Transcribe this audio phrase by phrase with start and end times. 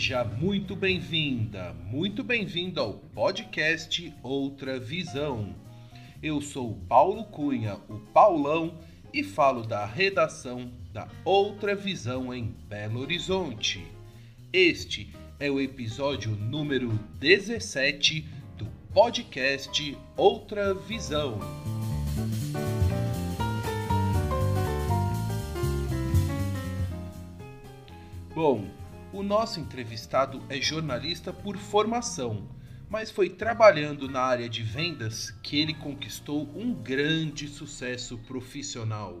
[0.00, 5.54] Seja muito bem-vinda, muito bem-vindo ao podcast Outra Visão.
[6.22, 8.78] Eu sou Paulo Cunha, o Paulão,
[9.12, 13.86] e falo da redação da Outra Visão em Belo Horizonte.
[14.50, 18.26] Este é o episódio número 17
[18.56, 18.64] do
[18.94, 21.38] podcast Outra Visão.
[28.34, 28.79] Bom,
[29.20, 32.48] o nosso entrevistado é jornalista por formação,
[32.88, 39.18] mas foi trabalhando na área de vendas que ele conquistou um grande sucesso profissional.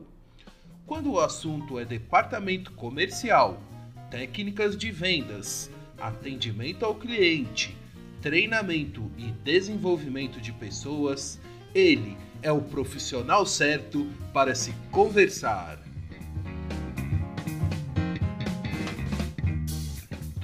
[0.86, 3.62] Quando o assunto é departamento comercial,
[4.10, 7.76] técnicas de vendas, atendimento ao cliente,
[8.22, 11.38] treinamento e desenvolvimento de pessoas,
[11.74, 15.89] ele é o profissional certo para se conversar.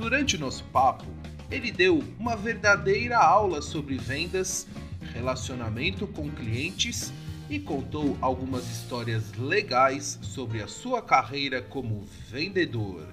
[0.07, 1.05] Durante o nosso papo,
[1.51, 4.65] ele deu uma verdadeira aula sobre vendas,
[5.13, 7.13] relacionamento com clientes
[7.51, 13.05] e contou algumas histórias legais sobre a sua carreira como vendedor.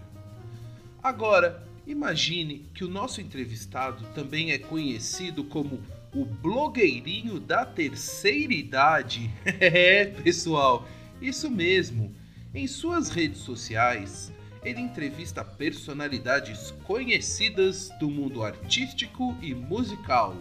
[1.01, 5.81] Agora, imagine que o nosso entrevistado também é conhecido como
[6.13, 9.31] o blogueirinho da terceira idade.
[9.59, 10.87] É, pessoal,
[11.19, 12.13] isso mesmo.
[12.53, 14.31] Em suas redes sociais,
[14.63, 20.35] ele entrevista personalidades conhecidas do mundo artístico e musical.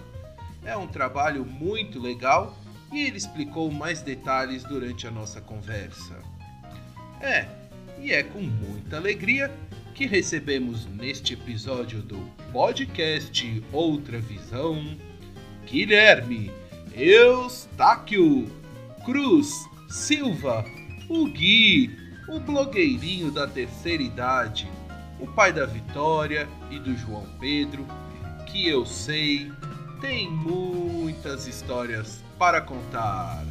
[0.64, 2.56] É um trabalho muito legal
[2.92, 6.22] e ele explicou mais detalhes durante a nossa conversa.
[7.20, 7.48] É,
[8.00, 9.50] e é com muita alegria
[9.94, 12.18] que recebemos neste episódio do
[12.52, 14.96] podcast Outra Visão
[15.66, 16.50] Guilherme
[16.94, 18.50] Eustáquio
[19.04, 19.50] Cruz
[19.88, 20.64] Silva,
[21.08, 22.01] o Gui
[22.32, 24.66] o blogueirinho da terceira idade,
[25.20, 27.86] o pai da Vitória e do João Pedro,
[28.46, 29.52] que eu sei
[30.00, 33.44] tem muitas histórias para contar.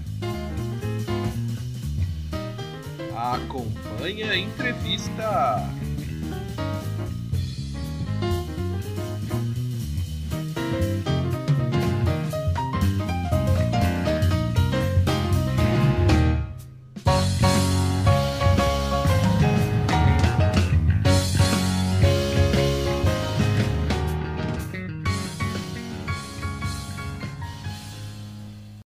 [3.16, 5.70] Acompanhe a entrevista.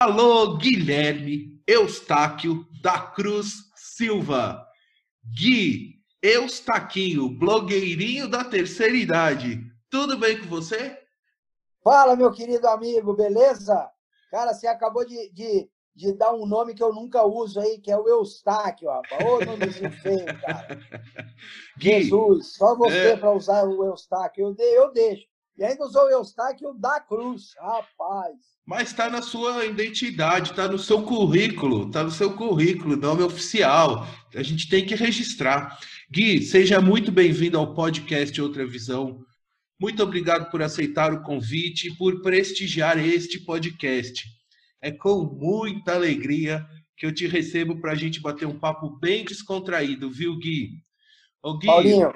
[0.03, 4.67] Alô, Guilherme Eustáquio da Cruz Silva.
[5.33, 9.61] Gui Eustaquinho, blogueirinho da terceira idade.
[9.89, 10.99] Tudo bem com você?
[11.81, 13.89] Fala, meu querido amigo, beleza?
[14.29, 17.89] Cara, você acabou de, de, de dar um nome que eu nunca uso aí, que
[17.89, 19.25] é o Eustáquio, rapaz.
[19.25, 20.81] Ô, nomezinho feio, cara.
[21.79, 23.15] Gui, Jesus, só você é...
[23.15, 24.47] para usar o Eustáquio.
[24.47, 25.32] Eu, de, eu deixo.
[25.55, 28.35] E ainda usou o Eustáquio da Cruz, rapaz.
[28.65, 34.07] Mas está na sua identidade, está no seu currículo, está no seu currículo, nome oficial.
[34.33, 35.77] A gente tem que registrar.
[36.09, 39.23] Gui, seja muito bem-vindo ao podcast Outra Visão.
[39.79, 44.23] Muito obrigado por aceitar o convite e por prestigiar este podcast.
[44.81, 46.65] É com muita alegria
[46.97, 50.71] que eu te recebo para a gente bater um papo bem descontraído, viu, Gui?
[51.43, 51.67] Ô, Gui...
[51.67, 52.11] Paulinho,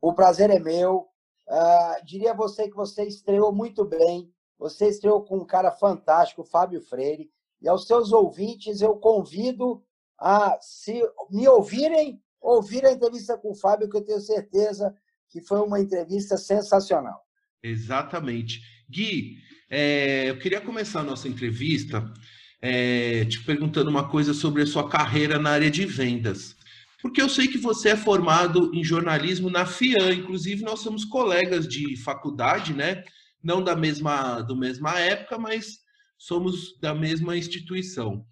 [0.00, 1.13] o prazer é meu.
[1.48, 4.32] Uh, diria a você que você estreou muito bem.
[4.58, 7.30] Você estreou com um cara fantástico, Fábio Freire.
[7.60, 9.82] E aos seus ouvintes, eu convido
[10.18, 14.94] a, se me ouvirem, ouvir a entrevista com o Fábio, que eu tenho certeza
[15.30, 17.20] que foi uma entrevista sensacional.
[17.62, 18.60] Exatamente.
[18.88, 19.38] Gui,
[19.70, 22.12] é, eu queria começar a nossa entrevista
[22.60, 26.56] é, te perguntando uma coisa sobre a sua carreira na área de vendas.
[27.04, 31.68] Porque eu sei que você é formado em jornalismo na FIAN, inclusive nós somos colegas
[31.68, 33.04] de faculdade, né?
[33.42, 35.80] Não da mesma, do mesma época, mas
[36.16, 38.24] somos da mesma instituição.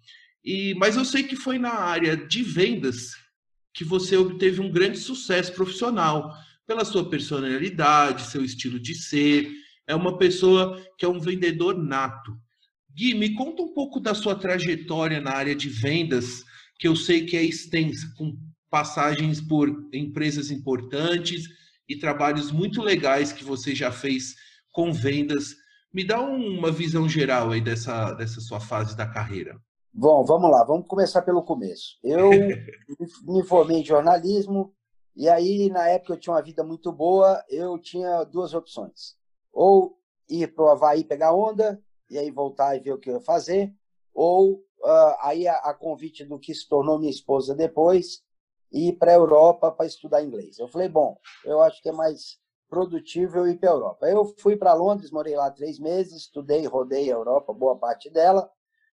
[0.43, 3.11] E, mas eu sei que foi na área de vendas
[3.75, 6.33] que você obteve um grande sucesso profissional,
[6.65, 9.51] pela sua personalidade, seu estilo de ser.
[9.85, 12.35] É uma pessoa que é um vendedor nato.
[12.91, 16.43] Gui, me conta um pouco da sua trajetória na área de vendas,
[16.79, 18.35] que eu sei que é extensa, com
[18.73, 21.43] passagens por empresas importantes
[21.87, 24.33] e trabalhos muito legais que você já fez
[24.71, 25.53] com vendas.
[25.93, 29.61] Me dá uma visão geral aí dessa, dessa sua fase da carreira.
[29.93, 31.99] Bom, vamos lá, vamos começar pelo começo.
[32.03, 32.31] Eu
[33.27, 34.73] me formei em jornalismo
[35.15, 39.15] e aí, na época, eu tinha uma vida muito boa, eu tinha duas opções.
[39.51, 41.79] Ou ir para o Havaí pegar onda
[42.09, 43.71] e aí voltar e ver o que eu ia fazer,
[44.15, 48.23] ou uh, aí a, a, convite do que se tornou minha esposa depois,
[48.73, 50.57] ir para a Europa para estudar inglês.
[50.57, 54.07] Eu falei, bom, eu acho que é mais produtivo eu ir para a Europa.
[54.09, 58.49] Eu fui para Londres, morei lá três meses, estudei, rodei a Europa, boa parte dela,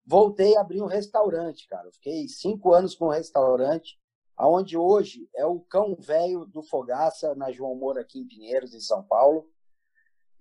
[0.05, 1.91] voltei a abrir um restaurante, cara.
[1.91, 3.99] fiquei cinco anos com um restaurante,
[4.37, 8.79] aonde hoje é o cão velho do Fogaça, na João Moura, aqui em Pinheiros, em
[8.79, 9.49] São Paulo.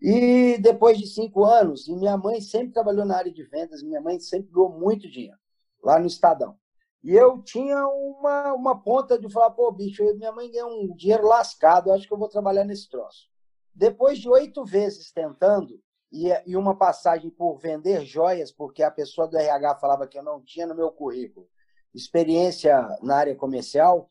[0.01, 4.01] E depois de cinco anos, e minha mãe sempre trabalhou na área de vendas, minha
[4.01, 5.39] mãe sempre ganhou muito dinheiro,
[5.83, 6.57] lá no Estadão.
[7.05, 11.27] E eu tinha uma, uma ponta de falar, pô, bicho, minha mãe ganhou um dinheiro
[11.27, 13.29] lascado, acho que eu vou trabalhar nesse troço.
[13.75, 15.79] Depois de oito vezes tentando,
[16.11, 20.23] e, e uma passagem por vender joias, porque a pessoa do RH falava que eu
[20.23, 21.47] não tinha no meu currículo
[21.95, 24.09] experiência na área comercial,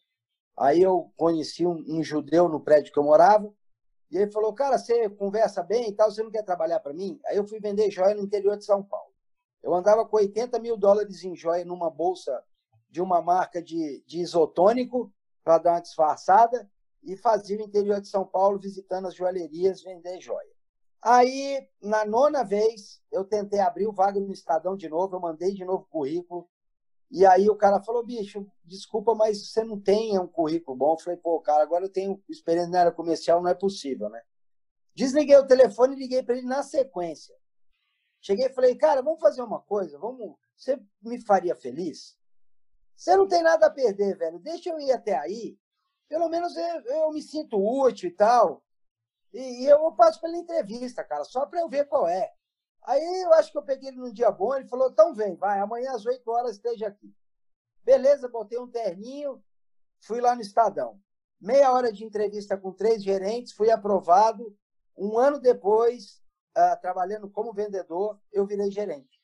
[0.56, 3.51] aí eu conheci um, um judeu no prédio que eu morava,
[4.12, 7.19] e ele falou, cara, você conversa bem e tal, você não quer trabalhar para mim?
[7.25, 9.12] Aí eu fui vender joia no interior de São Paulo.
[9.63, 12.44] Eu andava com 80 mil dólares em joia numa bolsa
[12.94, 15.12] de uma marca de, de isotônico
[15.44, 16.69] para dar uma disfarçada
[17.01, 20.54] e fazia o interior de São Paulo visitando as joalherias vender joia.
[21.01, 25.56] Aí, na nona vez, eu tentei abrir o vaga no Estadão de novo, eu mandei
[25.56, 26.48] de novo currículo.
[27.10, 30.94] E aí o cara falou, bicho, desculpa, mas você não tem um currículo bom.
[30.94, 34.22] Eu falei, pô, cara, agora eu tenho experiência na área comercial, não é possível, né?
[34.94, 37.36] Desliguei o telefone e liguei para ele na sequência.
[38.22, 40.36] Cheguei e falei, cara, vamos fazer uma coisa, vamos.
[40.56, 42.16] Você me faria feliz?
[42.95, 44.40] Você não tem nada a perder, velho.
[44.40, 45.57] Deixa eu ir até aí.
[46.07, 48.63] Pelo menos eu, eu me sinto útil e tal.
[49.34, 52.31] E, e eu passo pela entrevista, cara, só para eu ver qual é.
[52.84, 55.60] Aí eu acho que eu peguei ele num dia bom, ele falou: então vem, vai,
[55.60, 57.13] amanhã às 8 horas esteja aqui.
[57.84, 59.44] Beleza, botei um terninho,
[60.01, 61.00] fui lá no Estadão.
[61.40, 64.56] Meia hora de entrevista com três gerentes, fui aprovado.
[64.95, 66.22] Um ano depois,
[66.57, 69.22] uh, trabalhando como vendedor, eu virei gerente.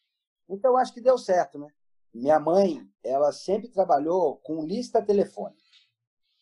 [0.49, 1.67] Então, acho que deu certo, né?
[2.13, 5.61] Minha mãe, ela sempre trabalhou com lista telefônica.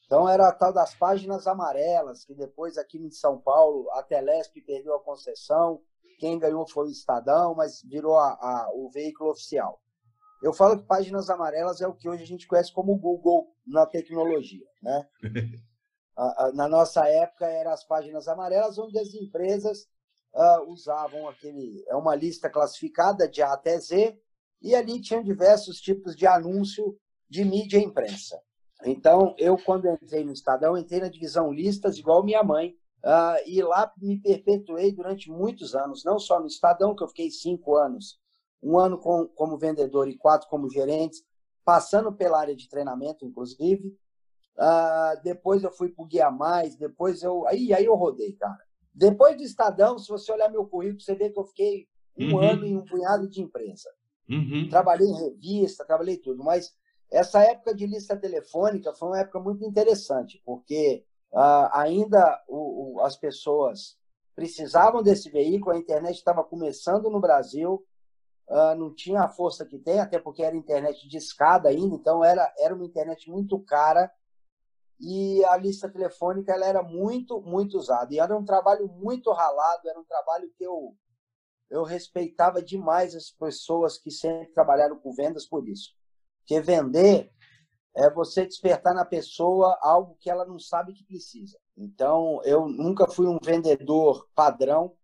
[0.05, 4.61] Então, era a tal das páginas amarelas, que depois aqui em São Paulo, a Telesp
[4.61, 5.81] perdeu a concessão,
[6.17, 9.81] quem ganhou foi o Estadão, mas virou a, a, o veículo oficial.
[10.41, 13.85] Eu falo que páginas amarelas é o que hoje a gente conhece como Google na
[13.85, 14.67] tecnologia.
[14.81, 15.07] Né?
[16.53, 19.87] na nossa época, eram as páginas amarelas, onde as empresas
[20.33, 21.83] uh, usavam aquele.
[21.87, 24.19] É uma lista classificada de A até Z,
[24.61, 26.97] e ali tinham diversos tipos de anúncio
[27.29, 28.39] de mídia e imprensa.
[28.85, 33.61] Então, eu, quando entrei no Estadão, entrei na divisão listas, igual minha mãe, uh, e
[33.61, 38.19] lá me perpetuei durante muitos anos, não só no Estadão, que eu fiquei cinco anos,
[38.61, 41.23] um ano com, como vendedor e quatro como gerente,
[41.65, 43.95] passando pela área de treinamento, inclusive.
[44.57, 47.45] Uh, depois eu fui para o Guia Mais, depois eu.
[47.47, 48.57] Aí, aí eu rodei, cara.
[48.93, 51.87] Depois do Estadão, se você olhar meu currículo, você vê que eu fiquei
[52.17, 52.39] um uhum.
[52.39, 53.89] ano em um punhado de imprensa.
[54.29, 54.67] Uhum.
[54.69, 56.75] Trabalhei em revista, trabalhei tudo, mas
[57.09, 63.01] essa época de lista telefônica foi uma época muito interessante, porque uh, ainda o, o,
[63.01, 63.97] as pessoas
[64.35, 67.85] precisavam desse veículo, a internet estava começando no Brasil,
[68.49, 72.23] uh, não tinha a força que tem, até porque era internet de escada ainda, então
[72.23, 74.11] era, era uma internet muito cara
[74.99, 78.13] e a lista telefônica ela era muito, muito usada.
[78.13, 80.95] E era um trabalho muito ralado, era um trabalho que eu,
[81.69, 85.91] eu respeitava demais as pessoas que sempre trabalharam com vendas por isso.
[86.39, 87.31] Porque vender
[87.95, 91.57] é você despertar na pessoa algo que ela não sabe que precisa.
[91.75, 94.95] Então, eu nunca fui um vendedor padrão.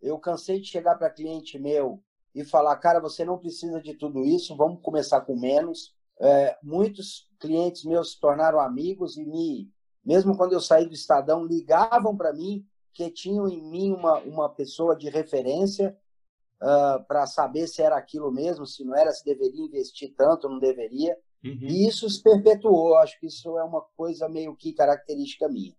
[0.00, 2.02] Eu cansei de chegar para cliente meu
[2.34, 5.94] e falar, cara, você não precisa de tudo isso, vamos começar com menos.
[6.20, 9.70] É, muitos clientes meus se tornaram amigos e me,
[10.04, 14.48] mesmo quando eu saí do Estadão, ligavam para mim que tinham em mim uma, uma
[14.48, 15.96] pessoa de referência
[16.60, 20.48] uh, ah, para saber se era aquilo mesmo, se não era, se deveria investir tanto,
[20.48, 21.16] não deveria.
[21.44, 21.58] Uhum.
[21.62, 22.96] E isso se perpetuou.
[22.96, 25.74] Acho que isso é uma coisa meio que característica minha.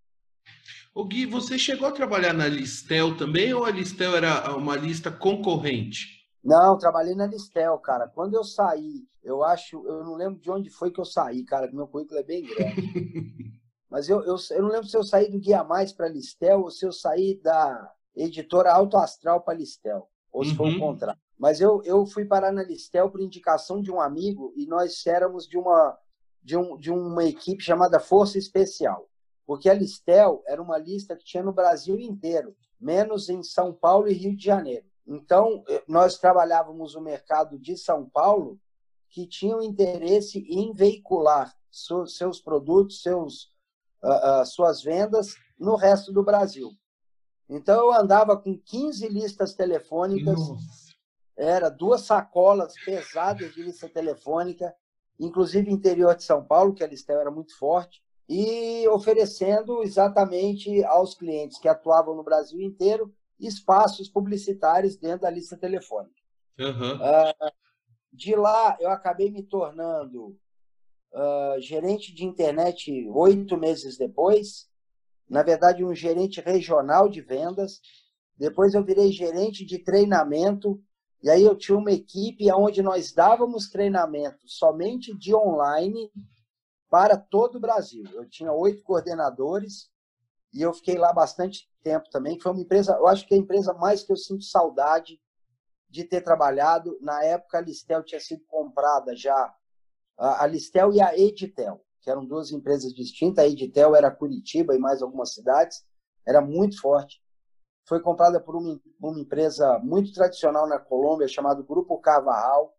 [0.93, 5.11] O Gui, você chegou a trabalhar na Listel também ou a Listel era uma lista
[5.11, 6.21] concorrente?
[6.43, 8.07] Não, trabalhei na Listel, cara.
[8.07, 11.67] Quando eu saí, eu acho, eu não lembro de onde foi que eu saí, cara,
[11.67, 12.81] que meu currículo é bem grande.
[13.91, 16.71] Mas eu, eu, eu não lembro se eu saí do Guia Mais para Listel ou
[16.71, 20.55] se eu saí da editora Auto Astral para Listel, ou se uhum.
[20.55, 21.19] foi o contrário.
[21.37, 25.45] Mas eu, eu fui parar na Listel por indicação de um amigo e nós éramos
[25.45, 25.97] de uma,
[26.41, 29.09] de, um, de uma equipe chamada Força Especial,
[29.45, 34.07] porque a Listel era uma lista que tinha no Brasil inteiro, menos em São Paulo
[34.07, 34.85] e Rio de Janeiro.
[35.05, 38.57] Então, eh, nós trabalhávamos o mercado de São Paulo
[39.09, 43.51] que tinham interesse em veicular seus produtos, seus,
[44.03, 46.71] uh, uh, suas vendas no resto do Brasil.
[47.49, 50.93] Então, eu andava com 15 listas telefônicas, Nossa.
[51.37, 54.73] era duas sacolas pesadas de lista telefônica,
[55.19, 61.13] inclusive interior de São Paulo, que a Listel era muito forte, e oferecendo exatamente aos
[61.13, 66.15] clientes que atuavam no Brasil inteiro espaços publicitários dentro da lista telefônica.
[66.57, 66.95] Uhum.
[66.95, 67.51] Uh,
[68.13, 70.37] de lá, eu acabei me tornando
[71.13, 74.69] uh, gerente de internet oito meses depois,
[75.29, 77.79] na verdade, um gerente regional de vendas.
[78.37, 80.81] Depois eu virei gerente de treinamento,
[81.23, 86.11] e aí eu tinha uma equipe onde nós dávamos treinamento somente de online
[86.89, 88.03] para todo o Brasil.
[88.13, 89.89] Eu tinha oito coordenadores
[90.53, 92.39] e eu fiquei lá bastante tempo também.
[92.39, 95.21] Foi uma empresa, eu acho que é a empresa mais que eu sinto saudade
[95.89, 96.97] de ter trabalhado.
[96.99, 99.53] Na época, a Listel tinha sido comprada já,
[100.43, 103.45] a Listel e a Editel que eram duas empresas distintas.
[103.45, 105.85] A Editel era Curitiba e mais algumas cidades,
[106.27, 107.21] era muito forte.
[107.87, 112.75] Foi comprada por uma, uma empresa muito tradicional na Colômbia, chamada Grupo Carvajal,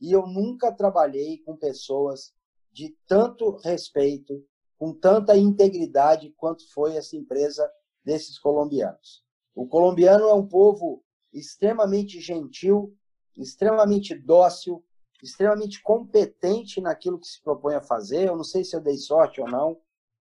[0.00, 2.32] e eu nunca trabalhei com pessoas
[2.72, 4.44] de tanto respeito,
[4.78, 7.70] com tanta integridade quanto foi essa empresa
[8.04, 9.22] desses colombianos.
[9.54, 12.96] O colombiano é um povo extremamente gentil,
[13.36, 14.84] extremamente dócil,
[15.22, 18.28] extremamente competente naquilo que se propõe a fazer.
[18.28, 19.78] Eu não sei se eu dei sorte ou não,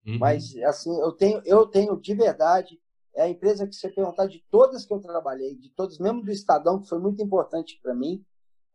[0.07, 0.19] uhum.
[0.19, 2.81] mas assim eu tenho, eu tenho de verdade
[3.17, 6.31] é a empresa que você perguntar de todas que eu trabalhei, de todas, mesmo do
[6.31, 8.23] Estadão que foi muito importante para mim,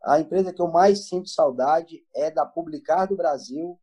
[0.03, 3.79] a empresa que eu mais sinto saudade é da Publicar do Brasil,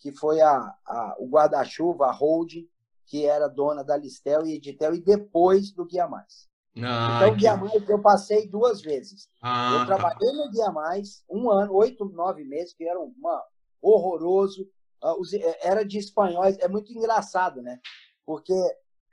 [0.00, 2.68] que foi a, a o guarda-chuva, a holding,
[3.06, 6.49] que era dona da Listel e Editel e depois do Guia Mais.
[6.76, 9.28] Ah, então, o Guia Mais eu passei duas vezes.
[9.42, 9.86] Ah, eu tá.
[9.86, 13.42] trabalhei no Guia Mais um ano, oito, nove meses, que era uma,
[13.80, 14.68] horroroso.
[15.02, 16.58] Ah, é, era de espanhóis.
[16.58, 17.80] É muito engraçado, né?
[18.24, 18.54] Porque,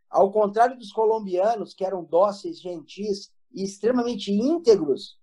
[0.10, 5.18] ao contrário dos colombianos, que eram dóceis, gentis e extremamente íntegros,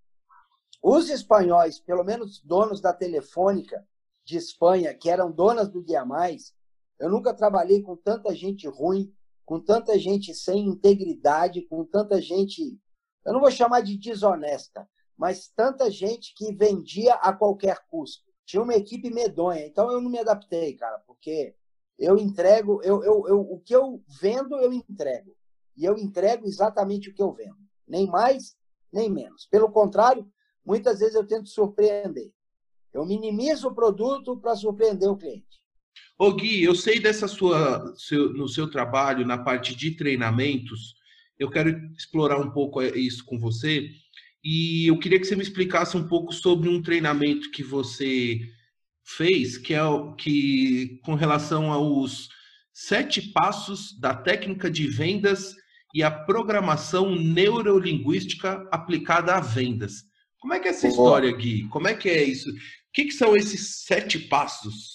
[0.83, 3.87] os espanhóis, pelo menos donos da Telefônica
[4.25, 6.53] de Espanha, que eram donas do Guia Mais,
[6.99, 9.13] eu nunca trabalhei com tanta gente ruim,
[9.45, 12.79] com tanta gente sem integridade, com tanta gente,
[13.25, 18.33] eu não vou chamar de desonesta, mas tanta gente que vendia a qualquer custo.
[18.47, 21.55] Tinha uma equipe medonha, então eu não me adaptei, cara, porque
[21.99, 25.35] eu entrego, eu, eu, eu, o que eu vendo, eu entrego.
[25.77, 27.57] E eu entrego exatamente o que eu vendo.
[27.87, 28.57] Nem mais,
[28.93, 29.47] nem menos.
[29.47, 30.31] Pelo contrário,
[30.65, 32.33] muitas vezes eu tento surpreender.
[32.93, 35.64] Eu minimizo o produto para surpreender o cliente.
[36.17, 40.95] Ô Gui, eu sei dessa sua seu, no seu trabalho na parte de treinamentos,
[41.39, 43.91] eu quero explorar um pouco isso com você
[44.45, 48.41] e eu queria que você me explicasse um pouco sobre um treinamento que você
[49.03, 52.29] fez, que é o que com relação aos
[52.73, 55.55] sete passos da técnica de vendas
[55.95, 60.05] e a programação neurolinguística aplicada a vendas.
[60.39, 61.67] Como é que é essa história, Gui?
[61.69, 62.51] Como é que é isso?
[62.51, 62.55] O
[62.93, 64.94] que, que são esses sete passos?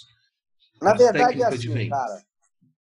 [0.81, 2.23] Na verdade, é assim, cara.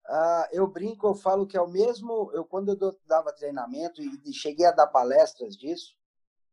[0.08, 2.32] Uh, eu brinco, eu falo que é o mesmo.
[2.34, 5.96] Eu quando eu dava treinamento e cheguei a dar palestras disso,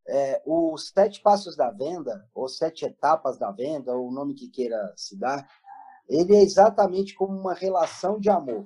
[0.09, 4.49] é, os sete passos da venda, ou sete etapas da venda, ou o nome que
[4.49, 5.47] queira se dar,
[6.09, 8.65] ele é exatamente como uma relação de amor.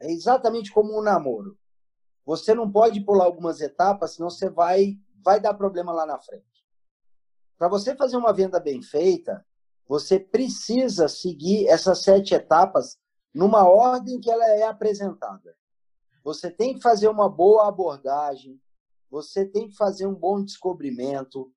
[0.00, 1.56] É exatamente como um namoro.
[2.26, 6.44] Você não pode pular algumas etapas, senão você vai vai dar problema lá na frente.
[7.56, 9.44] Para você fazer uma venda bem feita,
[9.88, 12.98] você precisa seguir essas sete etapas
[13.34, 15.56] numa ordem que ela é apresentada.
[16.22, 18.60] Você tem que fazer uma boa abordagem,
[19.10, 21.52] você tem que fazer um bom descobrimento,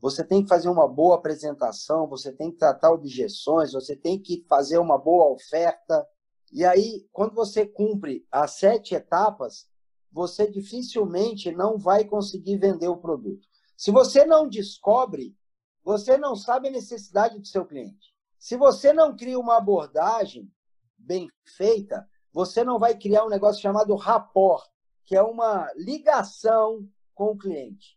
[0.00, 4.44] você tem que fazer uma boa apresentação, você tem que tratar objeções, você tem que
[4.48, 6.06] fazer uma boa oferta.
[6.52, 9.68] E aí, quando você cumpre as sete etapas,
[10.10, 13.46] você dificilmente não vai conseguir vender o produto.
[13.76, 15.36] Se você não descobre
[15.86, 18.12] você não sabe a necessidade do seu cliente.
[18.40, 20.52] Se você não cria uma abordagem
[20.98, 24.68] bem feita, você não vai criar um negócio chamado rapport,
[25.04, 27.96] que é uma ligação com o cliente.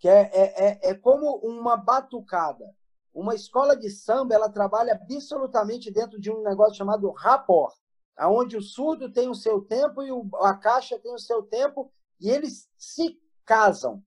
[0.00, 2.74] Que é, é, é, é como uma batucada.
[3.14, 7.72] Uma escola de samba, ela trabalha absolutamente dentro de um negócio chamado rapport,
[8.16, 10.10] aonde o surdo tem o seu tempo e
[10.42, 14.02] a caixa tem o seu tempo, e eles se casam.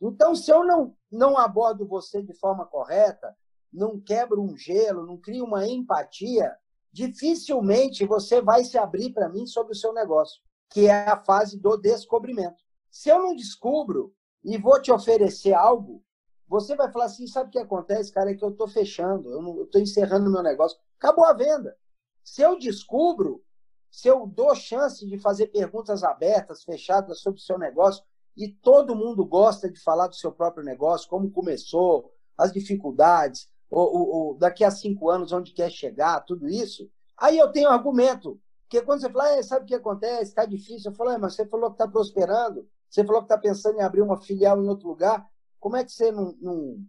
[0.00, 3.36] Então, se eu não, não abordo você de forma correta,
[3.72, 6.56] não quebro um gelo, não crio uma empatia,
[6.92, 10.40] dificilmente você vai se abrir para mim sobre o seu negócio,
[10.70, 12.62] que é a fase do descobrimento.
[12.90, 16.02] Se eu não descubro e vou te oferecer algo,
[16.48, 18.32] você vai falar assim: sabe o que acontece, cara?
[18.32, 20.78] É que eu estou fechando, eu estou encerrando o meu negócio.
[20.98, 21.76] Acabou a venda.
[22.24, 23.44] Se eu descubro,
[23.90, 28.04] se eu dou chance de fazer perguntas abertas, fechadas sobre o seu negócio,
[28.36, 34.36] e todo mundo gosta de falar do seu próprio negócio, como começou, as dificuldades, ou,
[34.38, 38.40] daqui a cinco anos onde quer chegar, tudo isso, aí eu tenho argumento.
[38.62, 40.30] Porque quando você fala, sabe o que acontece?
[40.30, 40.90] Está difícil.
[40.90, 44.00] Eu falo, mas você falou que está prosperando, você falou que está pensando em abrir
[44.00, 45.26] uma filial em outro lugar.
[45.58, 46.86] Como é que você não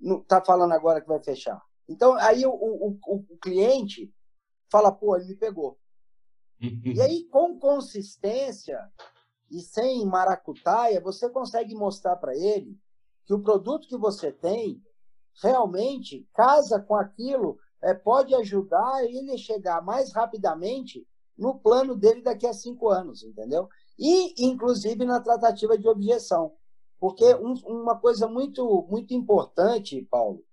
[0.00, 1.60] está falando agora que vai fechar?
[1.88, 4.12] Então, aí o, o, o, cliente
[4.70, 5.76] fala, pô, ele me pegou.
[6.60, 8.80] e aí, com consistência
[9.50, 12.78] e sem maracutaia, você consegue mostrar para ele
[13.26, 14.82] que o produto que você tem
[15.42, 22.20] realmente casa com aquilo, é, pode ajudar ele a chegar mais rapidamente no plano dele
[22.20, 23.68] daqui a cinco anos, entendeu?
[23.98, 26.52] E, inclusive, na tratativa de objeção.
[26.98, 30.44] Porque um, uma coisa muito, muito importante, Paulo,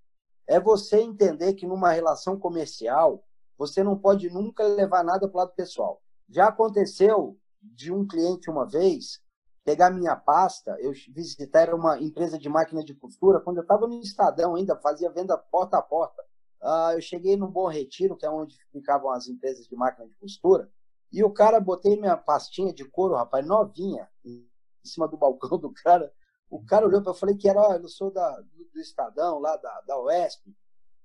[0.47, 3.21] é você entender que numa relação comercial,
[3.57, 6.01] você não pode nunca levar nada para o lado pessoal.
[6.29, 9.21] Já aconteceu de um cliente uma vez
[9.63, 13.99] pegar minha pasta, eu visitar uma empresa de máquina de costura, quando eu estava no
[13.99, 16.23] Estadão ainda, fazia venda porta a porta.
[16.61, 20.15] Uh, eu cheguei no Bom Retiro, que é onde ficavam as empresas de máquina de
[20.15, 20.71] costura,
[21.11, 24.45] e o cara, botei minha pastinha de couro, rapaz, novinha, em
[24.83, 26.11] cima do balcão do cara.
[26.49, 28.39] O cara olhou para eu falei que era, eu sou da,
[28.73, 30.55] do Estadão, lá da, da OESP,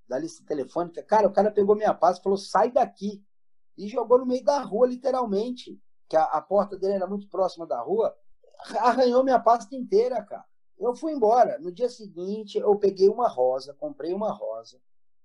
[0.09, 1.03] da lista telefônica.
[1.03, 3.25] Cara, o cara pegou minha pasta e falou, sai daqui.
[3.77, 5.81] E jogou no meio da rua, literalmente.
[6.12, 8.14] Que a, a porta dele era muito próxima da rua
[8.81, 10.45] arranhou minha pasta inteira, cara.
[10.78, 11.59] Eu fui embora.
[11.59, 14.79] No dia seguinte, eu peguei uma rosa, comprei uma rosa,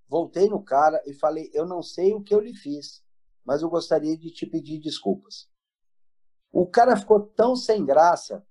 [0.08, 3.04] voltei no cara e falei: Eu não sei o que eu lhe fiz,
[3.44, 5.50] mas eu gostaria de te pedir desculpas.
[6.54, 8.42] O cara ficou tão sem graça.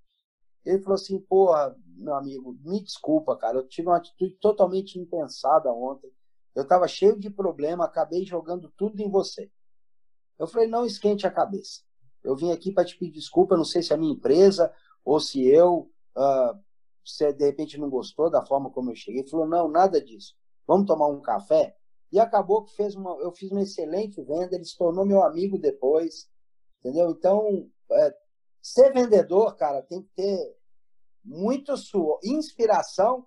[0.63, 3.57] Ele falou assim: Porra, meu amigo, me desculpa, cara.
[3.57, 6.13] Eu tive uma atitude totalmente impensada ontem.
[6.55, 9.51] Eu estava cheio de problema, acabei jogando tudo em você.
[10.39, 11.86] Eu falei: Não esquente a cabeça
[12.27, 15.21] eu vim aqui para te pedir desculpa, não sei se é a minha empresa ou
[15.21, 16.61] se eu, uh,
[17.05, 19.21] se de repente não gostou da forma como eu cheguei.
[19.21, 20.37] Ele falou, não, nada disso.
[20.67, 21.77] Vamos tomar um café?
[22.11, 25.57] E acabou que fez uma, eu fiz uma excelente venda, ele se tornou meu amigo
[25.57, 26.29] depois,
[26.81, 27.11] entendeu?
[27.11, 28.17] Então, é,
[28.61, 30.57] ser vendedor, cara, tem que ter
[31.25, 32.19] muito suor.
[32.25, 33.25] Inspiração,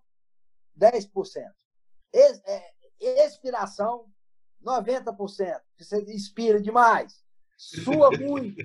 [0.78, 1.10] 10%.
[2.12, 2.74] Es, é,
[3.26, 4.06] expiração,
[4.62, 5.62] 90%.
[5.78, 7.24] Você inspira demais
[7.60, 8.63] sua muito.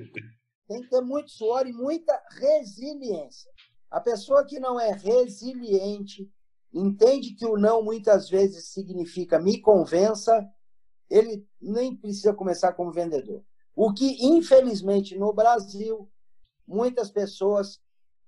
[0.68, 3.50] Tem que ter muito suor e muita resiliência.
[3.90, 6.30] A pessoa que não é resiliente,
[6.72, 10.48] entende que o não muitas vezes significa me convença,
[11.10, 13.44] ele nem precisa começar como vendedor.
[13.74, 16.08] O que, infelizmente, no Brasil,
[16.66, 17.80] muitas pessoas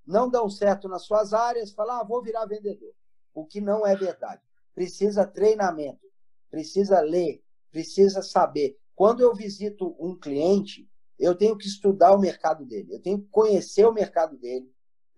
[0.05, 2.93] não dão certo nas suas áreas, falam, ah, vou virar vendedor.
[3.33, 4.43] O que não é verdade.
[4.75, 6.07] Precisa treinamento,
[6.51, 8.77] precisa ler, precisa saber.
[8.97, 13.29] Quando eu visito um cliente, eu tenho que estudar o mercado dele, eu tenho que
[13.29, 14.69] conhecer o mercado dele,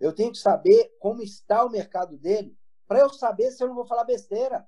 [0.01, 3.77] eu tenho que saber como está o mercado dele, para eu saber se eu não
[3.77, 4.67] vou falar besteira.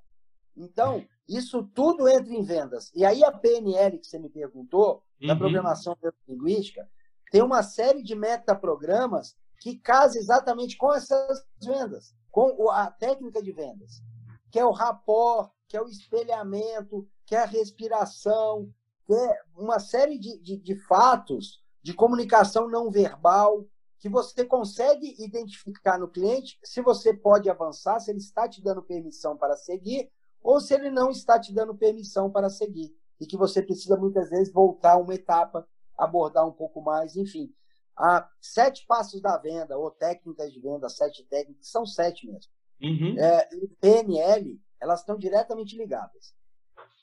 [0.57, 2.93] Então, isso tudo entra em vendas.
[2.95, 5.29] E aí a PNL que você me perguntou, uhum.
[5.29, 5.97] da programação
[6.29, 6.89] linguística,
[7.33, 13.53] tem uma série de metaprogramas que casa exatamente com essas vendas, com a técnica de
[13.53, 14.03] vendas,
[14.51, 18.73] que é o rapport, que é o espelhamento, que é a respiração,
[19.11, 23.67] ter uma série de, de, de fatos de comunicação não verbal
[23.99, 28.83] que você consegue identificar no cliente se você pode avançar, se ele está te dando
[28.83, 30.09] permissão para seguir
[30.41, 34.31] ou se ele não está te dando permissão para seguir e que você precisa muitas
[34.31, 35.69] vezes voltar uma etapa,
[35.99, 37.53] abordar um pouco mais, enfim.
[37.97, 42.51] Há sete passos da venda ou técnicas de venda, sete técnicas, são sete mesmo.
[42.81, 43.19] Uhum.
[43.19, 43.49] É,
[43.81, 46.33] PNL, elas estão diretamente ligadas.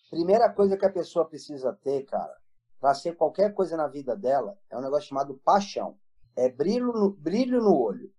[0.09, 2.35] Primeira coisa que a pessoa precisa ter, cara,
[2.79, 5.97] para ser qualquer coisa na vida dela, é um negócio chamado paixão.
[6.35, 8.11] É brilho no, brilho no olho.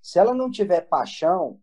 [0.00, 1.60] Se ela não tiver paixão,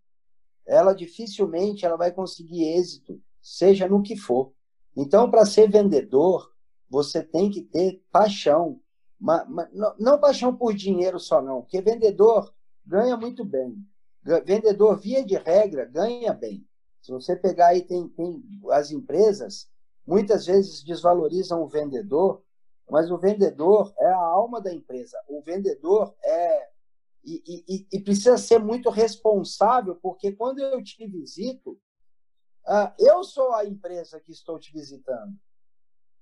[0.65, 4.53] ela dificilmente ela vai conseguir êxito, seja no que for.
[4.95, 6.53] Então, para ser vendedor,
[6.89, 8.79] você tem que ter paixão.
[9.19, 12.53] Mas, mas, não, não paixão por dinheiro só, não, porque vendedor
[12.85, 13.75] ganha muito bem.
[14.45, 16.67] Vendedor, via de regra, ganha bem.
[17.01, 19.67] Se você pegar aí, tem, tem as empresas,
[20.05, 22.43] muitas vezes desvalorizam o vendedor,
[22.89, 25.17] mas o vendedor é a alma da empresa.
[25.27, 26.69] O vendedor é.
[27.23, 31.79] E, e, e precisa ser muito responsável, porque quando eu te visito,
[32.65, 35.31] uh, eu sou a empresa que estou te visitando.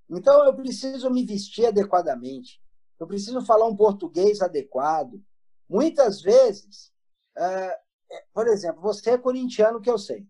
[0.10, 2.62] Então, eu preciso me vestir adequadamente.
[3.00, 5.24] Eu preciso falar um português adequado.
[5.70, 6.92] Muitas vezes,
[7.38, 10.28] uh, por exemplo, você é corintiano, que eu sei.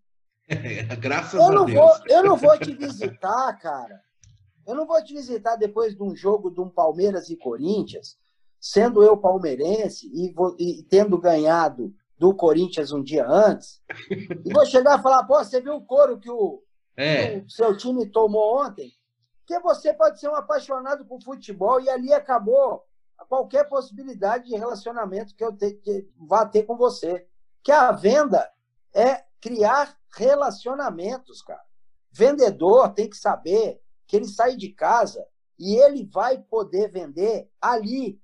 [0.99, 1.71] Graças eu a Deus.
[1.73, 4.01] Vou, eu não vou te visitar, cara.
[4.65, 8.17] Eu não vou te visitar depois de um jogo de um Palmeiras e Corinthians,
[8.59, 13.81] sendo eu palmeirense e, vou, e tendo ganhado do Corinthians um dia antes,
[14.45, 16.62] e vou chegar e falar, pô, você viu o couro que o,
[16.97, 17.39] é.
[17.39, 18.91] que o seu time tomou ontem?
[19.39, 22.83] Porque você pode ser um apaixonado por futebol e ali acabou
[23.27, 27.25] qualquer possibilidade de relacionamento que eu te, que vá ter com você.
[27.63, 28.47] Que a venda
[28.93, 31.63] é criar relacionamentos, cara.
[32.12, 35.26] Vendedor tem que saber que ele sai de casa
[35.58, 38.19] e ele vai poder vender ali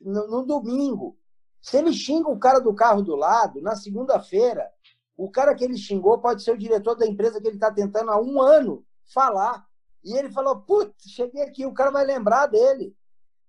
[0.00, 1.18] no, no domingo.
[1.60, 4.70] Se ele xinga o cara do carro do lado, na segunda-feira,
[5.16, 8.10] o cara que ele xingou pode ser o diretor da empresa que ele está tentando
[8.10, 9.66] há um ano falar.
[10.04, 12.94] E ele falou: Putz, cheguei aqui, o cara vai lembrar dele.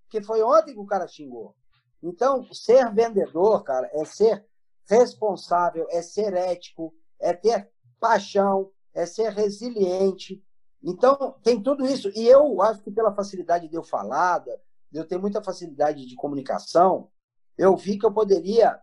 [0.03, 1.55] Porque foi ontem que o cara xingou.
[2.01, 4.45] Então, ser vendedor, cara, é ser
[4.87, 10.43] responsável, é ser ético, é ter paixão, é ser resiliente.
[10.81, 12.09] Então, tem tudo isso.
[12.15, 14.51] E eu acho que pela facilidade de eu falar, de
[14.93, 17.09] eu ter muita facilidade de comunicação,
[17.57, 18.79] eu vi que eu poderia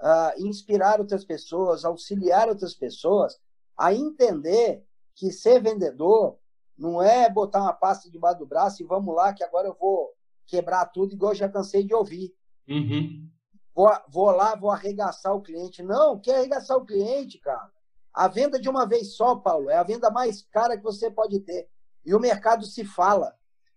[0.00, 3.38] uh, inspirar outras pessoas, auxiliar outras pessoas
[3.76, 6.38] a entender que ser vendedor
[6.76, 10.12] não é botar uma pasta debaixo do braço e vamos lá, que agora eu vou
[10.46, 12.34] quebrar tudo, igual eu já cansei de ouvir.
[12.68, 13.28] Uhum.
[13.74, 15.82] Vou, vou lá, vou arregaçar o cliente.
[15.82, 17.70] Não, quer arregaçar o cliente, cara.
[18.14, 21.40] A venda de uma vez só, Paulo, é a venda mais cara que você pode
[21.40, 21.68] ter.
[22.04, 23.34] E o mercado se fala.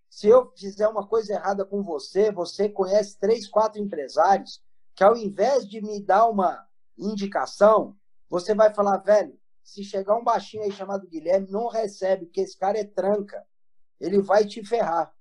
[0.10, 4.62] Se eu fizer uma coisa errada com você, você conhece três, quatro empresários
[4.94, 6.66] que, ao invés de me dar uma
[6.98, 7.96] indicação,
[8.30, 12.58] você vai falar, velho, se chegar um baixinho aí chamado Guilherme, não recebe, porque esse
[12.58, 13.46] cara é tranca.
[14.00, 15.14] Ele vai te ferrar.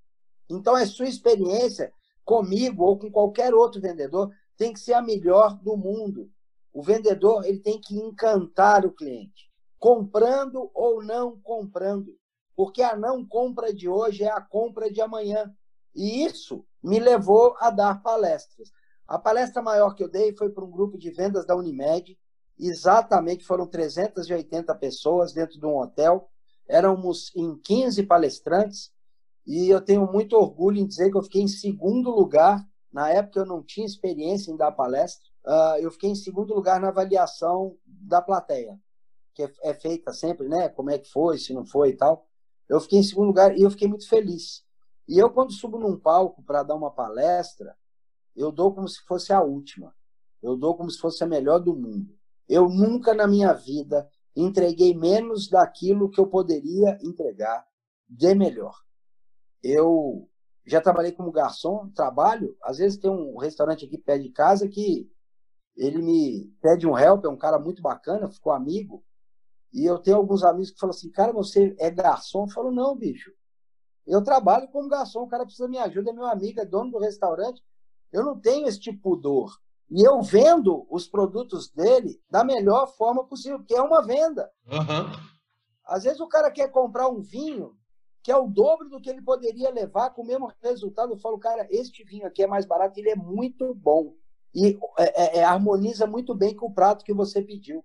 [0.49, 1.93] Então, a sua experiência
[2.25, 6.31] comigo ou com qualquer outro vendedor tem que ser a melhor do mundo.
[6.75, 12.13] O vendedor ele tem que encantar o cliente, comprando ou não comprando,
[12.57, 15.55] porque a não compra de hoje é a compra de amanhã.
[15.95, 18.73] E isso me levou a dar palestras.
[19.07, 22.19] A palestra maior que eu dei foi para um grupo de vendas da Unimed,
[22.59, 26.29] exatamente foram 380 pessoas dentro de um hotel.
[26.67, 28.93] Éramos em 15 palestrantes
[29.47, 32.67] e eu tenho muito orgulho em dizer que eu fiquei em segundo lugar.
[32.93, 35.34] Na época eu não tinha experiência em dar palestra.
[35.47, 38.81] Uh, eu fiquei em segundo lugar na avaliação da plateia,
[39.35, 40.69] que é, é, feita sempre, né?
[40.71, 42.27] Como é que foi, se não foi e tal.
[42.69, 44.65] Eu fiquei em segundo lugar e eu fiquei muito feliz.
[45.07, 47.77] E eu, quando subo num palco para dar uma palestra,
[48.35, 49.95] eu dou como se fosse a última.
[50.43, 52.17] Eu dou como se fosse a melhor do mundo.
[52.49, 57.67] Eu nunca na minha vida entreguei menos daquilo que eu poderia entregar
[58.09, 58.75] de melhor.
[59.63, 60.29] Eu
[60.67, 62.57] já trabalhei como garçom, trabalho.
[62.63, 65.11] Às vezes tem um restaurante aqui perto de casa que
[65.77, 69.05] ele me pede um help, é um cara muito bacana, ficou amigo.
[69.73, 72.45] E eu tenho alguns amigos que falam assim: Cara, você é garçom?
[72.45, 73.33] Eu falo: Não, bicho.
[74.07, 76.91] Eu trabalho como garçom, o cara precisa de minha ajuda, é meu amigo, é dono
[76.91, 77.63] do restaurante.
[78.13, 79.59] Eu não tenho esse tipo de pudor.
[79.91, 84.51] E eu vendo os produtos dele da melhor forma possível, que é uma venda.
[84.67, 85.11] Uhum.
[85.87, 87.77] Às vezes o cara quer comprar um vinho
[88.23, 91.13] que é o dobro do que ele poderia levar com o mesmo resultado.
[91.13, 94.15] Eu falo, cara, este vinho aqui é mais barato, ele é muito bom.
[94.55, 97.85] E é, é, é, harmoniza muito bem com o prato que você pediu.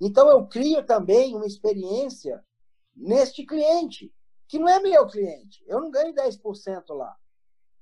[0.00, 2.42] Então eu crio também uma experiência
[2.94, 4.12] neste cliente,
[4.46, 5.64] que não é meu cliente.
[5.66, 7.14] Eu não ganho 10% lá.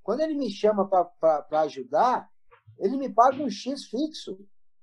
[0.02, 2.28] Quando ele me chama para ajudar,
[2.78, 4.38] ele me paga um X fixo.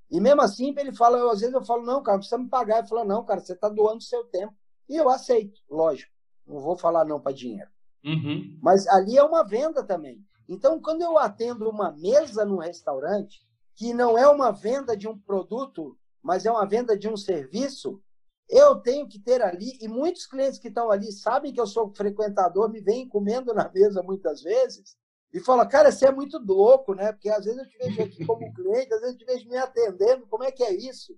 [0.09, 2.49] E mesmo assim, ele fala, eu, às vezes eu falo, não, cara, não precisa me
[2.49, 2.79] pagar.
[2.79, 4.53] Ele fala, não, cara, você está doando seu tempo.
[4.87, 6.11] E eu aceito, lógico.
[6.47, 7.69] Não vou falar não para dinheiro.
[8.03, 8.57] Uhum.
[8.61, 10.25] Mas ali é uma venda também.
[10.49, 15.15] Então, quando eu atendo uma mesa no restaurante, que não é uma venda de um
[15.15, 18.01] produto, mas é uma venda de um serviço,
[18.49, 21.93] eu tenho que ter ali, e muitos clientes que estão ali sabem que eu sou
[21.93, 24.97] frequentador, me vêm comendo na mesa muitas vezes,
[25.31, 27.11] e fala, cara, você é muito louco, né?
[27.11, 29.55] Porque às vezes eu te vejo aqui como cliente, às vezes eu te vejo me
[29.55, 31.15] atendendo, como é que é isso?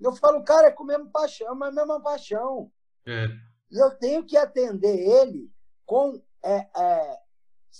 [0.00, 2.72] Eu falo, cara, é com a mesma paixão, é a mesma paixão.
[3.06, 3.26] É.
[3.70, 5.52] E eu tenho que atender ele
[5.84, 7.18] com é, é,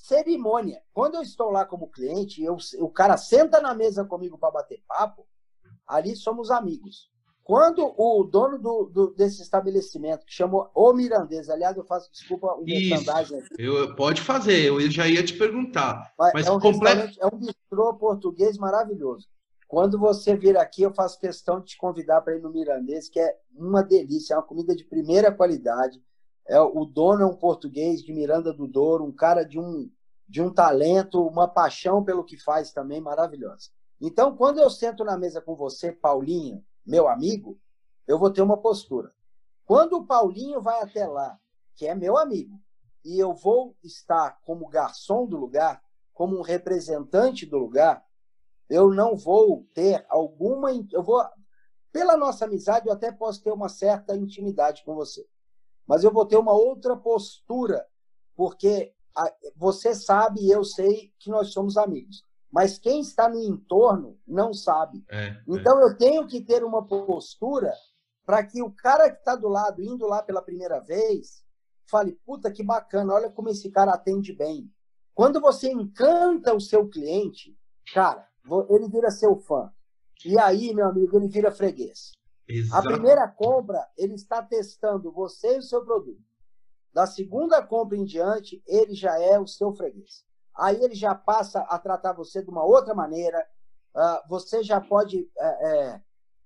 [0.06, 0.82] cerimônia.
[0.92, 4.82] Quando eu estou lá como cliente, eu, o cara senta na mesa comigo para bater
[4.86, 5.26] papo,
[5.86, 7.08] ali somos amigos.
[7.48, 12.48] Quando o dono do, do, desse estabelecimento, que chamou O Mirandês, aliás, eu faço desculpa
[12.48, 13.42] o merchandising.
[13.58, 16.12] Eu, pode fazer, eu já ia te perguntar.
[16.18, 17.18] Mas, mas é, um complet...
[17.18, 19.26] é um bistrô português maravilhoso.
[19.66, 23.18] Quando você vir aqui, eu faço questão de te convidar para ir no Mirandês, que
[23.18, 26.02] é uma delícia, é uma comida de primeira qualidade.
[26.48, 29.90] É, o dono é um português de Miranda do Douro, um cara de um,
[30.26, 33.68] de um talento, uma paixão pelo que faz também maravilhosa.
[34.00, 37.58] Então, quando eu sento na mesa com você, Paulinho, meu amigo,
[38.06, 39.12] eu vou ter uma postura.
[39.66, 41.38] Quando o Paulinho vai até lá,
[41.76, 42.58] que é meu amigo,
[43.04, 45.82] e eu vou estar como garçom do lugar,
[46.14, 48.04] como um representante do lugar,
[48.68, 50.70] eu não vou ter alguma.
[50.92, 51.24] Eu vou.
[51.92, 55.26] Pela nossa amizade, eu até posso ter uma certa intimidade com você.
[55.88, 57.86] Mas eu vou ter uma outra postura,
[58.36, 58.92] porque
[59.56, 62.22] você sabe e eu sei que nós somos amigos.
[62.52, 65.04] Mas quem está no entorno não sabe.
[65.10, 65.42] É, é.
[65.48, 65.84] então é.
[65.84, 67.72] eu tenho que ter uma postura
[68.24, 71.42] para que o cara que está do lado, indo lá pela primeira vez,
[71.86, 74.70] fale: puta que bacana, olha como esse cara atende bem.
[75.14, 77.58] Quando você encanta o seu cliente,
[77.92, 78.28] cara,
[78.68, 79.72] ele vira seu fã.
[80.24, 82.12] E aí, meu amigo, ele vira freguês.
[82.48, 82.88] Exato.
[82.88, 86.22] A primeira compra, ele está testando você e o seu produto.
[86.92, 90.24] Da segunda compra em diante, ele já é o seu freguês.
[90.56, 93.46] Aí ele já passa a tratar você de uma outra maneira,
[93.94, 96.02] uh, você já pode é, é,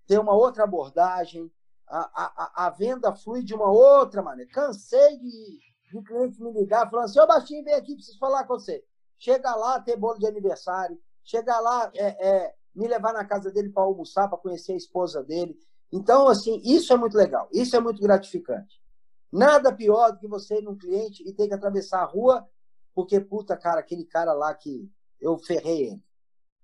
[0.07, 1.51] ter uma outra abordagem,
[1.88, 4.51] a, a, a, venda flui de uma outra maneira.
[4.51, 5.61] Cansei de,
[5.91, 8.85] de cliente me ligar falando assim, ô Baixinho, vem aqui, preciso falar com você.
[9.19, 13.71] Chega lá, ter bolo de aniversário, chegar lá, é, é, me levar na casa dele
[13.71, 15.57] para almoçar, para conhecer a esposa dele.
[15.92, 18.81] Então, assim, isso é muito legal, isso é muito gratificante.
[19.31, 22.46] Nada pior do que você ir num cliente e ter que atravessar a rua
[22.94, 26.02] porque, puta, cara, aquele cara lá que eu ferrei ele.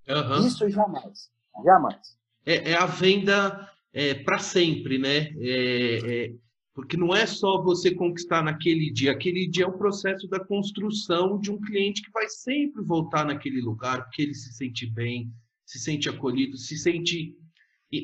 [0.09, 0.47] Uhum.
[0.47, 1.31] Isso jamais,
[1.65, 2.19] jamais.
[2.45, 5.33] É, é a venda é, para sempre, né?
[5.39, 6.35] É, é
[6.75, 11.37] porque não é só você conquistar naquele dia, aquele dia é um processo da construção
[11.41, 15.29] de um cliente que vai sempre voltar naquele lugar, porque ele se sente bem,
[15.67, 17.37] se sente acolhido, se sente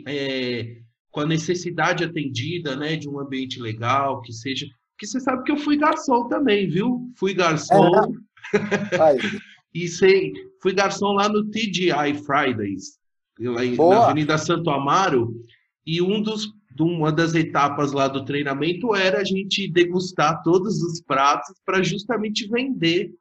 [0.08, 0.82] é,
[1.14, 4.66] com a necessidade atendida, né, de um ambiente legal, que seja.
[4.90, 7.08] Porque você sabe que eu fui garçom também, viu?
[7.16, 7.92] Fui garçom.
[8.52, 8.52] É.
[9.72, 12.98] e sei, fui garçom lá no TGI Fridays,
[13.38, 15.40] lá na Avenida Santo Amaro,
[15.86, 21.00] e um dos uma das etapas lá do treinamento era a gente degustar todos os
[21.00, 23.12] pratos para justamente vender,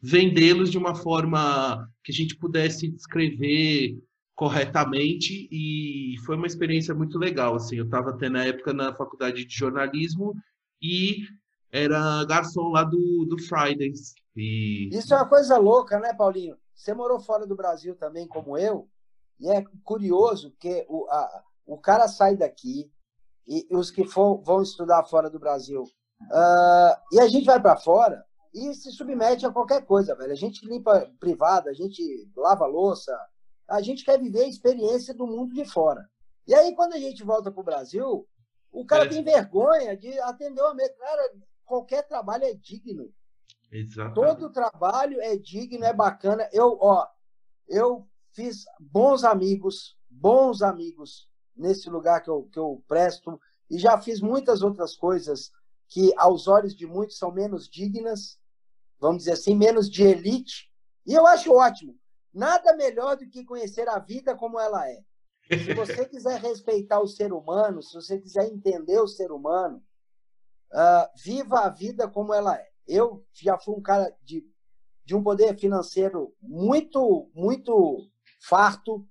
[0.00, 3.98] vendê-los de uma forma que a gente pudesse descrever
[4.34, 9.44] corretamente e foi uma experiência muito legal assim eu estava até na época na faculdade
[9.44, 10.34] de jornalismo
[10.80, 11.18] e
[11.70, 14.88] era garçom lá do, do Fridays e...
[14.92, 18.88] isso é uma coisa louca né Paulinho você morou fora do Brasil também como eu
[19.38, 22.90] e é curioso que o, a, o cara sai daqui
[23.46, 25.82] e, e os que for, vão estudar fora do Brasil.
[26.22, 30.32] Uh, e a gente vai para fora e se submete a qualquer coisa, velho.
[30.32, 32.02] A gente limpa privada, a gente
[32.36, 33.16] lava louça,
[33.72, 36.06] a gente quer viver a experiência do mundo de fora.
[36.46, 38.28] E aí, quando a gente volta para o Brasil,
[38.70, 39.08] o cara é.
[39.08, 40.76] tem vergonha de atender uma.
[40.76, 43.10] Cara, qualquer trabalho é digno.
[43.70, 44.14] Exatamente.
[44.14, 46.46] Todo trabalho é digno, é bacana.
[46.52, 47.06] Eu, ó,
[47.66, 53.98] eu fiz bons amigos, bons amigos nesse lugar que eu, que eu presto e já
[53.98, 55.50] fiz muitas outras coisas
[55.88, 58.38] que, aos olhos de muitos, são menos dignas,
[59.00, 60.70] vamos dizer assim, menos de elite.
[61.06, 61.98] E eu acho ótimo.
[62.32, 65.02] Nada melhor do que conhecer a vida como ela é.
[65.48, 69.82] Se você quiser respeitar o ser humano, se você quiser entender o ser humano,
[70.72, 72.68] uh, viva a vida como ela é.
[72.86, 74.44] Eu já fui um cara de,
[75.04, 78.08] de um poder financeiro muito, muito
[78.40, 79.06] farto,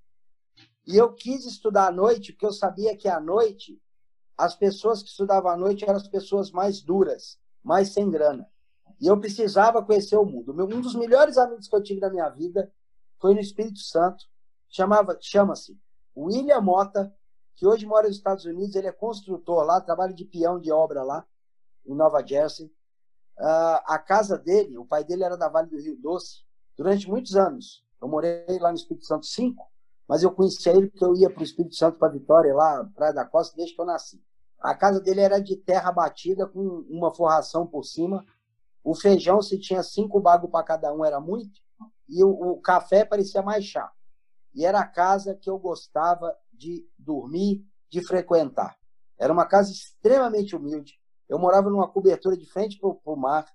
[0.86, 3.80] e eu quis estudar à noite, porque eu sabia que à noite,
[4.36, 8.50] as pessoas que estudavam à noite eram as pessoas mais duras, mais sem grana.
[9.00, 10.52] E eu precisava conhecer o mundo.
[10.52, 12.72] Um dos melhores amigos que eu tive na minha vida
[13.22, 14.26] foi no Espírito Santo.
[14.70, 15.80] Chamava, chama-se
[16.16, 17.14] William Mota,
[17.56, 18.76] que hoje mora nos Estados Unidos.
[18.76, 21.26] Ele é construtor lá, trabalha de peão de obra lá,
[21.86, 22.66] em Nova Jersey.
[23.38, 26.44] Uh, a casa dele, o pai dele era da Vale do Rio Doce,
[26.76, 27.86] durante muitos anos.
[28.02, 29.72] Eu morei lá no Espírito Santo cinco
[30.12, 33.14] mas eu conhecia ele porque eu ia para o Espírito Santo, para Vitória, lá, Praia
[33.14, 34.22] da Costa, desde que eu nasci.
[34.60, 38.26] A casa dele era de terra batida, com uma forração por cima.
[38.84, 41.62] O feijão, se tinha cinco bagos para cada um, era muito.
[42.12, 43.90] E o, o, café parecia mais chá.
[44.54, 48.78] E era a casa que eu gostava de dormir, de frequentar.
[49.18, 51.00] Era uma casa extremamente humilde.
[51.30, 53.46] Eu morava numa cobertura de frente para o mar.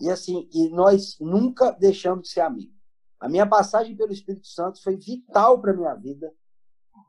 [0.00, 2.76] E assim, e nós nunca deixamos de ser amigos.
[3.18, 6.32] A minha passagem pelo Espírito Santo foi vital para minha vida,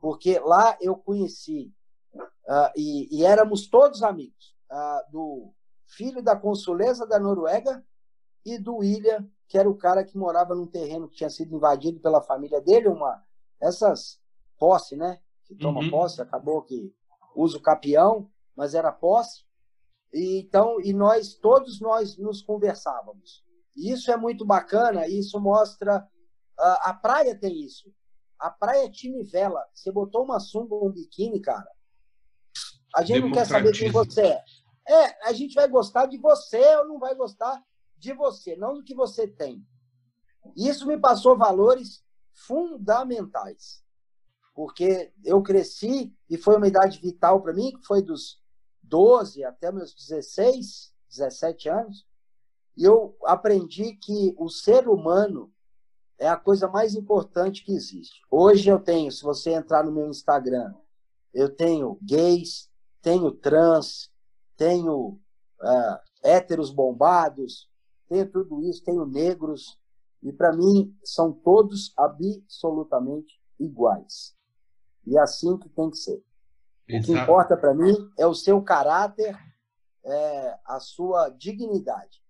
[0.00, 1.72] porque lá eu conheci,
[2.14, 5.52] uh, e, e, éramos todos amigos, uh, do
[5.86, 7.84] filho da consuleza da Noruega
[8.54, 12.00] e do William, que era o cara que morava num terreno que tinha sido invadido
[12.00, 13.22] pela família dele, uma
[13.60, 14.20] essas
[14.58, 15.20] posse, né?
[15.44, 15.90] Que toma uhum.
[15.90, 16.92] posse, acabou que
[17.34, 19.44] usa o capião, mas era posse.
[20.12, 23.44] E, então, e nós, todos nós nos conversávamos.
[23.76, 26.06] E isso é muito bacana, isso mostra.
[26.58, 27.92] A, a praia tem isso.
[28.38, 29.64] A praia te nivela.
[29.72, 31.70] Você botou uma sunga ou um biquíni, cara.
[32.94, 34.44] A gente não quer saber quem você é.
[34.88, 37.62] É, a gente vai gostar de você ou não vai gostar
[37.98, 39.66] de você, não do que você tem.
[40.56, 43.82] Isso me passou valores fundamentais.
[44.54, 48.42] Porque eu cresci e foi uma idade vital para mim, que foi dos
[48.82, 52.06] 12 até meus 16, 17 anos,
[52.76, 55.52] e eu aprendi que o ser humano
[56.18, 58.20] é a coisa mais importante que existe.
[58.30, 60.74] Hoje eu tenho, se você entrar no meu Instagram,
[61.32, 62.68] eu tenho gays,
[63.02, 64.10] tenho trans,
[64.56, 65.20] tenho
[65.60, 67.68] uh, héteros bombados,
[68.08, 69.78] tenho tudo isso, tenho negros,
[70.22, 74.34] e para mim são todos absolutamente iguais.
[75.06, 76.22] E é assim que tem que ser.
[76.88, 77.02] Exato.
[77.02, 79.36] O que importa para mim é o seu caráter,
[80.04, 82.22] é, a sua dignidade.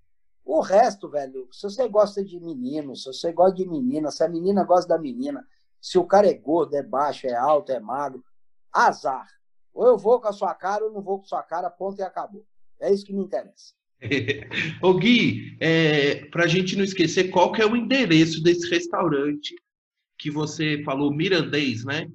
[0.45, 4.29] O resto, velho, se você gosta de menino, se você gosta de menina, se a
[4.29, 5.47] menina gosta da menina,
[5.81, 8.25] se o cara é gordo, é baixo, é alto, é magro,
[8.73, 9.29] azar.
[9.73, 12.01] Ou eu vou com a sua cara ou não vou com a sua cara, ponto
[12.01, 12.45] e acabou.
[12.81, 13.75] É isso que me interessa.
[14.83, 19.55] Ô Gui, é, para a gente não esquecer, qual que é o endereço desse restaurante
[20.19, 22.09] que você falou, Mirandês, né?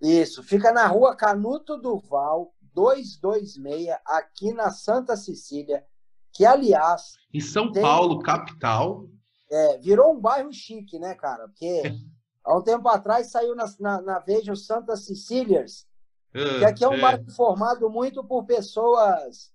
[0.00, 5.84] Isso, fica na rua Canuto Duval, 226, aqui na Santa Cecília,
[6.32, 7.14] que, aliás...
[7.32, 7.82] Em São tem...
[7.82, 9.08] Paulo, capital.
[9.50, 11.48] É, virou um bairro chique, né, cara?
[11.48, 11.82] Porque
[12.44, 15.86] há um tempo atrás saiu na, na, na Veja o Santa Cecílias,
[16.32, 17.00] que aqui é um é.
[17.00, 19.50] bairro formado muito por pessoas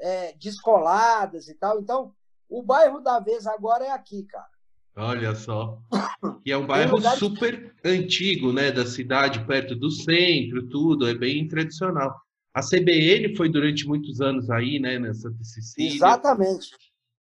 [0.00, 1.80] é, descoladas e tal.
[1.80, 2.12] Então,
[2.48, 4.48] o bairro da vez agora é aqui, cara.
[4.96, 5.78] Olha só.
[6.46, 8.70] E é um bairro super antigo, né?
[8.70, 11.08] Da cidade, perto do centro, tudo.
[11.08, 12.14] É bem tradicional.
[12.52, 14.98] A CBN foi durante muitos anos aí, né?
[14.98, 15.94] Nessa Cecília.
[15.94, 16.68] Exatamente.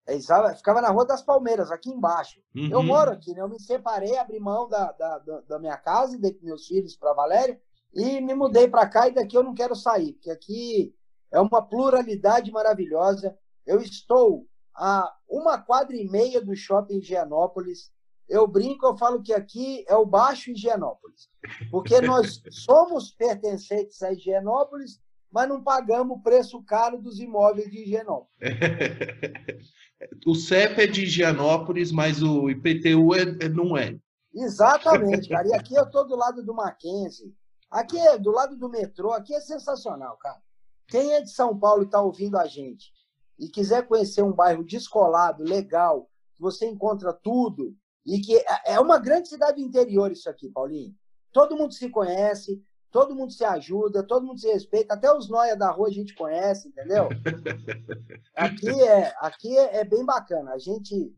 [0.08, 0.18] É,
[0.56, 2.40] ficava na Rua das Palmeiras, aqui embaixo.
[2.54, 2.68] Uhum.
[2.68, 3.40] Eu moro aqui, né?
[3.40, 7.61] Eu me separei, abri mão da, da, da minha casa, dei meus filhos para Valéria
[7.94, 10.94] e me mudei para cá e daqui eu não quero sair, porque aqui
[11.33, 13.37] é uma pluralidade maravilhosa.
[13.66, 17.90] Eu estou a uma quadra e meia do shopping Higienópolis.
[18.29, 21.29] Eu brinco, eu falo que aqui é o Baixo Higienópolis,
[21.71, 27.83] porque nós somos pertencentes a Higienópolis, mas não pagamos o preço caro dos imóveis de
[27.83, 28.31] Higienópolis.
[30.27, 33.99] o CEP é de Higienópolis, mas o IPTU é, não é.
[34.35, 35.49] Exatamente, cara.
[35.49, 37.35] E aqui eu estou do lado do Mackenzie.
[37.71, 40.40] Aqui é do lado do metrô, aqui é sensacional, cara.
[40.88, 42.92] Quem é de São Paulo e está ouvindo a gente
[43.38, 47.75] e quiser conhecer um bairro descolado, legal, que você encontra tudo
[48.07, 50.95] e que é, é uma grande cidade interior isso aqui, Paulinho.
[51.33, 55.57] Todo mundo se conhece, todo mundo se ajuda, todo mundo se respeita, até os noia
[55.57, 57.09] da rua a gente conhece, entendeu?
[58.37, 60.53] Aqui é, aqui é, é bem bacana.
[60.53, 61.14] A gente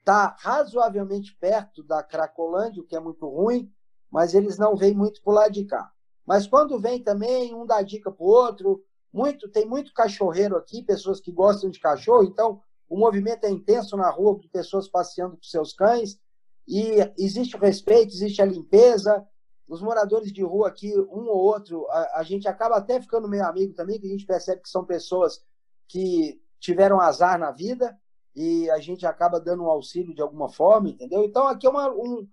[0.00, 3.72] está razoavelmente perto da Cracolândia, o que é muito ruim,
[4.10, 5.90] mas eles não vêm muito por lado de cá.
[6.26, 8.84] Mas quando vem também, um dá dica para o outro.
[9.16, 13.96] Muito, tem muito cachorreiro aqui, pessoas que gostam de cachorro, então o movimento é intenso
[13.96, 16.20] na rua, de pessoas passeando com seus cães,
[16.68, 19.26] e existe o respeito, existe a limpeza.
[19.66, 23.44] Os moradores de rua aqui, um ou outro, a, a gente acaba até ficando meio
[23.46, 25.42] amigo também, que a gente percebe que são pessoas
[25.88, 27.98] que tiveram azar na vida
[28.34, 31.24] e a gente acaba dando um auxílio de alguma forma, entendeu?
[31.24, 32.28] Então aqui é uma, um,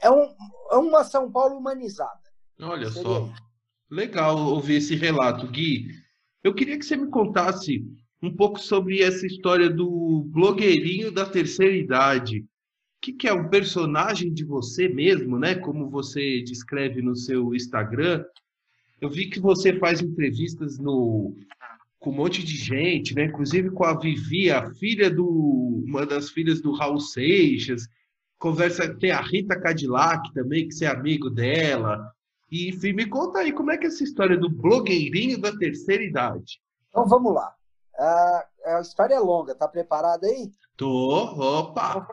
[0.00, 0.34] é, um,
[0.70, 2.20] é uma São Paulo humanizada.
[2.60, 3.28] Olha só.
[3.90, 5.88] Legal ouvir esse relato, Gui.
[6.42, 7.84] Eu queria que você me contasse
[8.22, 12.40] um pouco sobre essa história do blogueirinho da terceira idade.
[12.40, 12.44] O
[13.00, 15.54] que, que é um personagem de você mesmo, né?
[15.54, 18.24] Como você descreve no seu Instagram.
[19.00, 21.36] Eu vi que você faz entrevistas no
[21.98, 23.24] com um monte de gente, né?
[23.26, 25.26] Inclusive com a Vivi, a filha do
[25.86, 27.88] uma das filhas do Raul Seixas.
[28.38, 32.12] Conversa tem a Rita Cadillac também, que você é amigo dela.
[32.50, 36.02] E enfim, me conta aí como é que é essa história do blogueirinho da terceira
[36.02, 36.60] idade.
[36.90, 37.54] Então vamos lá.
[37.98, 40.50] A, a história é longa, tá preparado aí?
[40.76, 42.06] Tô, opa!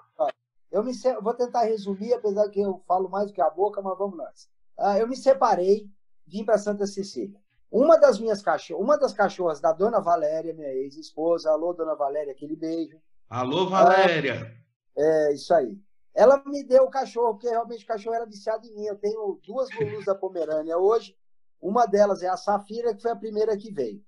[0.71, 3.97] Eu me vou tentar resumir, apesar que eu falo mais do que a boca, mas
[3.97, 4.49] vamos nós.
[4.79, 5.87] Uh, eu me separei,
[6.25, 7.39] vim para Santa Cecília.
[7.69, 12.31] Uma das minhas cachorras, uma das cachorras da dona Valéria, minha ex-esposa, alô, dona Valéria,
[12.31, 12.99] aquele beijo.
[13.29, 14.51] Alô, Valéria!
[14.95, 15.77] Uh, é, isso aí.
[16.13, 18.85] Ela me deu o cachorro, porque realmente o cachorro era viciado em mim.
[18.85, 21.17] Eu tenho duas Lulus da Pomerânia hoje.
[21.59, 24.03] Uma delas é a Safira, que foi a primeira que veio.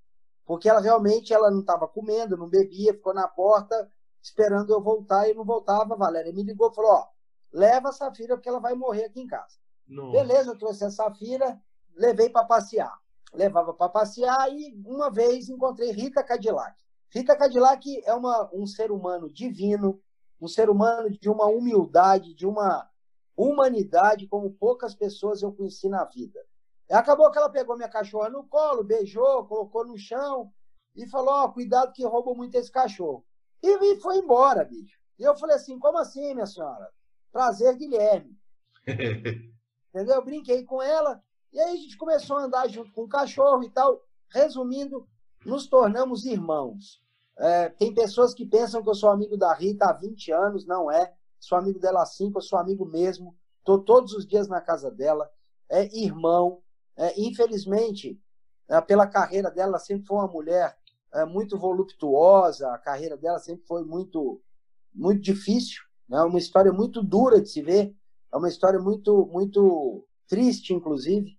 [0.45, 3.89] Porque ela realmente ela não estava comendo, não bebia, ficou na porta
[4.21, 5.93] esperando eu voltar e não voltava.
[5.93, 7.07] A Valéria me ligou e falou: Ó,
[7.51, 9.57] leva a Safira porque ela vai morrer aqui em casa.
[10.11, 11.59] Beleza, trouxe a Safira,
[11.95, 12.93] levei para passear.
[13.33, 16.75] Levava para passear e uma vez encontrei Rita Cadillac.
[17.09, 20.01] Rita Cadillac é uma, um ser humano divino,
[20.39, 22.89] um ser humano de uma humildade, de uma
[23.35, 26.39] humanidade como poucas pessoas eu conheci na vida.
[26.89, 30.51] Acabou que ela pegou minha cachorra no colo, beijou, colocou no chão
[30.95, 33.25] e falou: oh, cuidado que roubou muito esse cachorro.
[33.61, 34.99] E, e foi embora, bicho.
[35.17, 36.89] E eu falei assim: como assim, minha senhora?
[37.31, 38.37] Prazer, Guilherme.
[39.89, 40.15] Entendeu?
[40.15, 43.63] Eu brinquei com ela e aí a gente começou a andar junto com o cachorro
[43.63, 44.01] e tal.
[44.29, 45.07] Resumindo,
[45.45, 47.01] nos tornamos irmãos.
[47.37, 50.89] É, tem pessoas que pensam que eu sou amigo da Rita há 20 anos, não
[50.89, 51.13] é.
[51.39, 53.35] Sou amigo dela há 5, eu sou amigo mesmo.
[53.59, 55.29] Estou todos os dias na casa dela.
[55.69, 56.61] É irmão.
[56.97, 58.19] É, infelizmente,
[58.69, 60.77] é, pela carreira dela, ela sempre foi uma mulher
[61.13, 64.41] é, muito voluptuosa, a carreira dela sempre foi muito,
[64.93, 65.81] muito difícil.
[66.09, 66.21] É né?
[66.23, 67.95] uma história muito dura de se ver.
[68.33, 71.37] É uma história muito, muito triste, inclusive.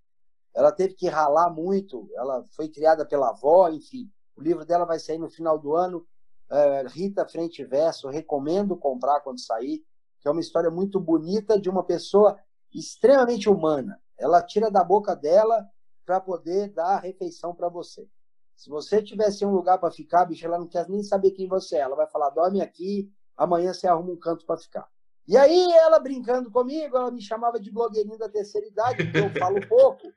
[0.55, 2.09] Ela teve que ralar muito.
[2.15, 4.11] Ela foi criada pela avó, enfim.
[4.37, 6.07] O livro dela vai sair no final do ano.
[6.49, 9.85] É, Rita Frente e Verso, recomendo comprar quando sair,
[10.21, 12.39] que é uma história muito bonita de uma pessoa
[12.73, 14.01] extremamente humana.
[14.17, 15.67] Ela tira da boca dela
[16.05, 18.09] para poder dar a refeição para você.
[18.55, 21.77] Se você tivesse um lugar para ficar, bicho, ela não quer nem saber quem você
[21.77, 21.81] é.
[21.81, 24.89] Ela vai falar: dorme aqui, amanhã você arruma um canto para ficar.
[25.29, 29.41] E aí, ela brincando comigo, ela me chamava de blogueirinho da terceira idade, porque eu
[29.41, 30.13] falo pouco.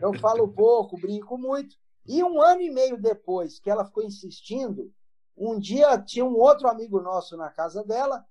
[0.00, 1.74] Eu falo pouco, brinco muito.
[2.10, 4.92] E um ano e meio depois que ela ficou insistindo,
[5.36, 8.26] um dia tinha um outro amigo nosso na casa dela,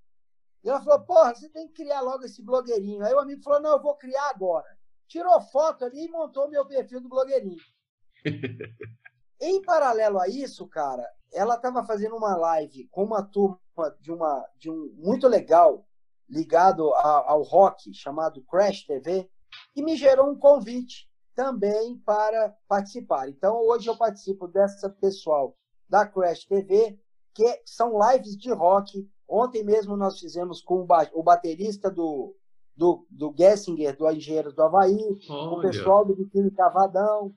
[0.61, 3.01] e ela falou: Porra, você tem que criar logo esse blogueirinho.
[3.05, 4.67] Aí o amigo falou: Não, eu vou criar agora.
[5.07, 7.55] Tirou foto ali e montou meu perfil do blogueirinho.
[9.39, 13.57] em paralelo a isso, cara, ela estava fazendo uma live com uma turma
[14.01, 15.87] de, uma, de um muito legal
[16.27, 19.31] ligado a, ao rock chamado Crash TV,
[19.73, 21.08] que me gerou um convite
[21.39, 23.29] também para participar.
[23.29, 25.55] Então, hoje eu participo dessa pessoal
[25.87, 26.99] da Crash TV,
[27.33, 29.09] que são lives de rock.
[29.25, 32.35] Ontem mesmo nós fizemos com o baterista do,
[32.75, 35.49] do, do Gessinger, do Engenheiro do Havaí, Olha.
[35.49, 37.33] o pessoal do Biquíni Cavadão.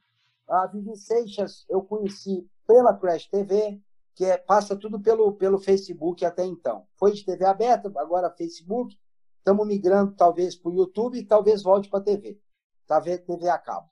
[0.49, 3.81] A Vivi Seixas eu conheci pela Crash TV,
[4.17, 6.89] que é, passa tudo pelo, pelo Facebook até então.
[6.97, 8.99] Foi de TV aberta, agora Facebook.
[9.39, 12.42] Estamos migrando talvez para o YouTube e talvez volte para a TV.
[12.87, 13.89] Tá vendo TV a cabo.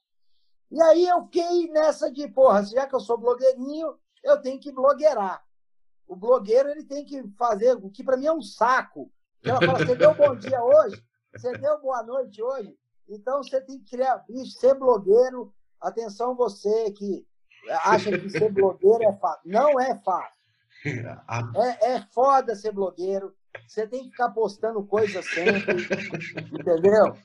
[0.70, 4.70] E aí eu fiquei nessa de, porra, já que eu sou blogueirinho, eu tenho que
[4.70, 5.42] blogueirar.
[6.06, 9.10] O blogueiro ele tem que fazer o que para mim é um saco.
[9.44, 11.02] Ela fala, você deu bom dia hoje?
[11.34, 12.76] Você deu boa noite hoje?
[13.08, 14.24] Então você tem que criar,
[14.58, 15.52] ser blogueiro.
[15.80, 17.26] Atenção você que
[17.84, 19.50] acha que ser blogueiro é fácil.
[19.50, 20.40] Não é fácil.
[21.56, 23.34] É, é foda ser blogueiro.
[23.66, 25.86] Você tem que ficar postando coisas sempre.
[26.52, 27.16] entendeu?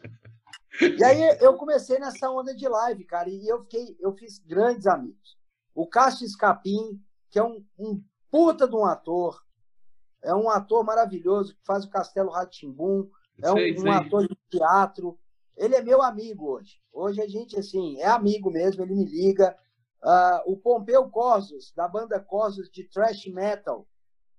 [0.82, 4.88] E aí eu comecei nessa onda de live, cara, e eu fiquei, eu fiz grandes
[4.88, 5.38] amigos.
[5.74, 9.42] O Cássio Escapim, que é um, um puta de um ator,
[10.22, 13.10] é um ator maravilhoso que faz o Castelo Ratimbum,
[13.42, 13.90] é um, sei, sei.
[13.90, 15.20] um ator de teatro.
[15.56, 16.82] Ele é meu amigo hoje.
[16.92, 19.56] Hoje a gente, assim, é amigo mesmo, ele me liga.
[20.04, 23.88] Uh, o Pompeu Corsos, da banda Corsos de Thrash Metal,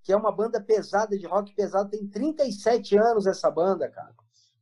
[0.02, 4.14] que é uma banda pesada, de rock pesado, tem 37 anos essa banda, cara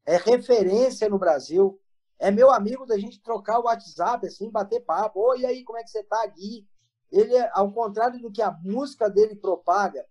[0.07, 1.81] é referência no Brasil,
[2.19, 5.21] é meu amigo da gente trocar o WhatsApp, assim, bater papo.
[5.21, 6.67] Oi, e aí, como é que você tá, Gui?
[7.11, 10.07] Ele, ao contrário do que a música dele propaga,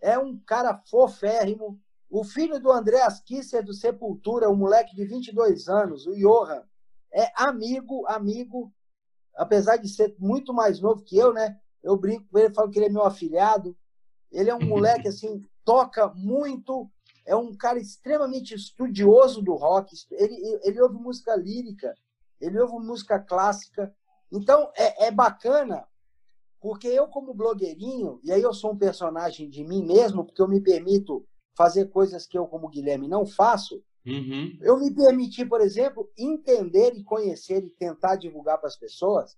[0.00, 1.80] é um cara foférrimo.
[2.08, 6.62] O filho do André Kisser do Sepultura, um moleque de 22 anos, o Johan,
[7.12, 8.72] é amigo, amigo,
[9.34, 11.58] apesar de ser muito mais novo que eu, né?
[11.82, 13.76] Eu brinco com ele, falo que ele é meu afilhado.
[14.30, 16.90] Ele é um moleque, assim, toca muito,
[17.26, 21.94] é um cara extremamente estudioso do rock, ele, ele ouve música lírica,
[22.40, 23.94] ele ouve música clássica.
[24.32, 25.86] Então, é, é bacana,
[26.60, 30.48] porque eu, como blogueirinho, e aí eu sou um personagem de mim mesmo, porque eu
[30.48, 33.82] me permito fazer coisas que eu, como Guilherme, não faço.
[34.06, 34.56] Uhum.
[34.60, 39.36] Eu me permiti, por exemplo, entender e conhecer e tentar divulgar para as pessoas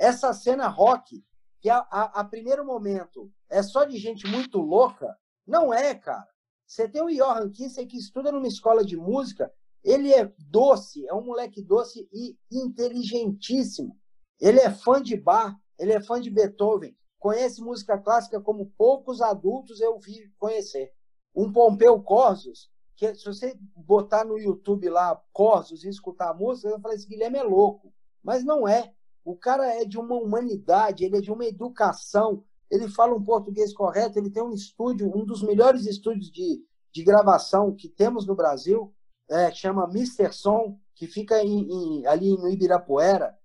[0.00, 1.22] essa cena rock,
[1.60, 5.14] que a, a, a primeiro momento é só de gente muito louca.
[5.46, 6.26] Não é, cara.
[6.70, 9.52] Você tem o Johan Kinsey que estuda numa escola de música,
[9.82, 13.98] ele é doce, é um moleque doce e inteligentíssimo.
[14.40, 19.20] Ele é fã de Bach, ele é fã de Beethoven, conhece música clássica como poucos
[19.20, 20.92] adultos eu vi conhecer.
[21.34, 26.70] Um Pompeu Corsos, que se você botar no YouTube lá Corsos e escutar a música,
[26.70, 27.92] você falar, esse Guilherme é louco.
[28.22, 28.94] Mas não é.
[29.24, 33.74] O cara é de uma humanidade, ele é de uma educação, ele fala um português
[33.74, 38.34] correto, ele tem um estúdio, um dos melhores estúdios de, de gravação que temos no
[38.34, 38.94] Brasil,
[39.28, 40.32] é, chama Mr.
[40.32, 43.36] Som, que fica em, em, ali no Ibirapuera,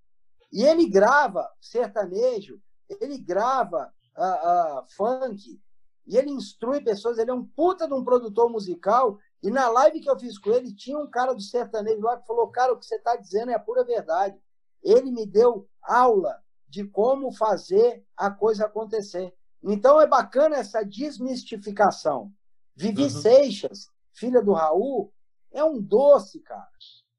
[0.52, 2.60] e ele grava sertanejo,
[3.00, 5.60] ele grava uh, uh, funk,
[6.06, 10.00] e ele instrui pessoas, ele é um puta de um produtor musical, e na live
[10.00, 12.78] que eu fiz com ele, tinha um cara do sertanejo lá que falou, cara, o
[12.78, 14.40] que você está dizendo é a pura verdade.
[14.82, 19.34] Ele me deu aula de como fazer a coisa acontecer.
[19.62, 22.32] Então é bacana essa desmistificação.
[22.74, 23.10] Vivi uhum.
[23.10, 25.12] Seixas, filha do Raul,
[25.52, 26.68] é um doce, cara.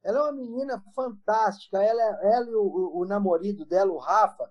[0.04, 1.82] Ela é uma menina fantástica.
[1.82, 4.50] Ela, ela e o, o, namorado dela, o Rafa,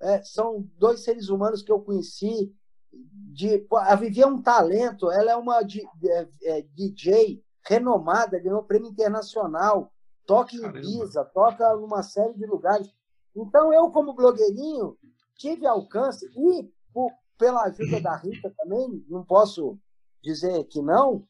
[0.00, 2.54] é, são dois seres humanos que eu conheci.
[2.92, 5.10] De, a Vivi é um talento.
[5.10, 9.92] Ela é uma é, é, DJ renomada, ganhou prêmio internacional,
[10.26, 12.88] toca em Ibiza, toca em uma série de lugares.
[13.34, 14.96] Então, eu, como blogueirinho,
[15.36, 19.78] tive alcance e, por, pela ajuda da Rita também, não posso
[20.22, 21.26] dizer que não,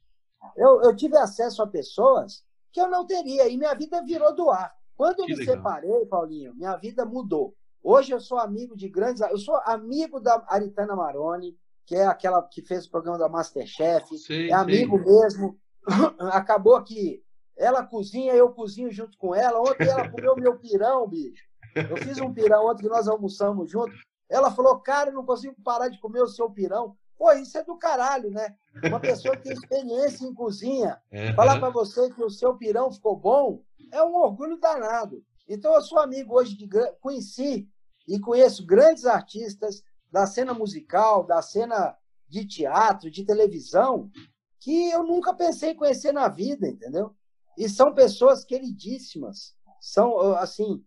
[0.57, 4.51] eu, eu tive acesso a pessoas que eu não teria, e minha vida virou do
[4.51, 4.75] ar.
[4.97, 5.57] Quando eu que me legal.
[5.57, 7.55] separei, Paulinho, minha vida mudou.
[7.83, 9.21] Hoje eu sou amigo de grandes.
[9.23, 14.17] Eu sou amigo da Aritana Maroni, que é aquela que fez o programa da Masterchef.
[14.19, 15.05] Sim, é amigo sim.
[15.05, 15.59] mesmo.
[16.33, 17.23] Acabou que
[17.57, 19.61] ela cozinha, eu cozinho junto com ela.
[19.61, 21.45] Ontem ela comeu meu pirão, bicho.
[21.75, 23.93] Eu fiz um pirão ontem que nós almoçamos junto.
[24.29, 26.97] Ela falou, cara, eu não consigo parar de comer o seu pirão.
[27.19, 28.57] Pô, isso é do caralho, né?
[28.85, 31.35] Uma pessoa que tem experiência em cozinha, uhum.
[31.35, 33.63] falar para você que o seu pirão ficou bom,
[33.93, 35.23] é um orgulho danado.
[35.49, 36.69] Então, eu sou amigo hoje de.
[37.01, 37.69] Conheci
[38.09, 41.97] e conheço grandes artistas da cena musical, da cena
[42.29, 44.11] de teatro, de televisão,
[44.59, 47.15] que eu nunca pensei em conhecer na vida, entendeu?
[47.57, 49.55] E são pessoas queridíssimas.
[49.81, 50.83] São, assim,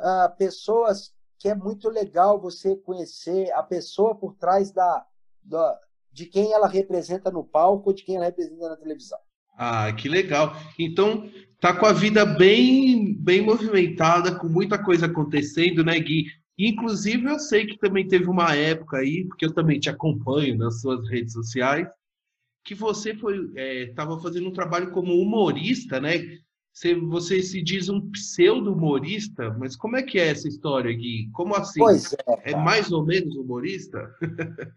[0.00, 5.04] uh, pessoas que é muito legal você conhecer a pessoa por trás da,
[5.42, 5.78] da,
[6.12, 9.18] de quem ela representa no palco, de quem ela representa na televisão.
[9.56, 10.54] Ah, que legal.
[10.78, 11.30] Então,
[11.60, 16.26] tá com a vida bem, bem movimentada, com muita coisa acontecendo, né, Gui?
[16.58, 20.80] Inclusive, eu sei que também teve uma época aí, porque eu também te acompanho nas
[20.80, 21.86] suas redes sociais,
[22.64, 23.50] que você foi
[23.88, 26.38] estava é, fazendo um trabalho como humorista, né?
[26.76, 31.30] Você, você se diz um pseudo-humorista, mas como é que é essa história, Gui?
[31.32, 31.80] Como assim?
[31.80, 33.98] Pois é, é mais ou menos humorista?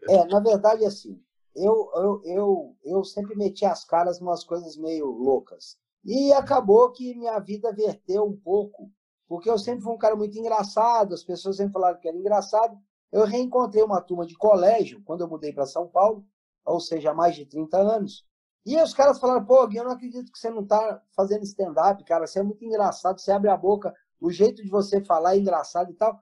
[0.07, 1.21] É, na verdade, assim,
[1.53, 5.77] eu, eu, eu, eu sempre meti as caras em umas coisas meio loucas.
[6.05, 8.89] E acabou que minha vida verteu um pouco,
[9.27, 12.77] porque eu sempre fui um cara muito engraçado, as pessoas sempre falaram que era engraçado.
[13.11, 16.25] Eu reencontrei uma turma de colégio quando eu mudei para São Paulo,
[16.63, 18.25] ou seja, há mais de 30 anos.
[18.65, 22.03] E os caras falaram, pô, Gui, eu não acredito que você não tá fazendo stand-up,
[22.03, 22.27] cara.
[22.27, 25.91] Você é muito engraçado, você abre a boca, o jeito de você falar é engraçado
[25.91, 26.19] e tal.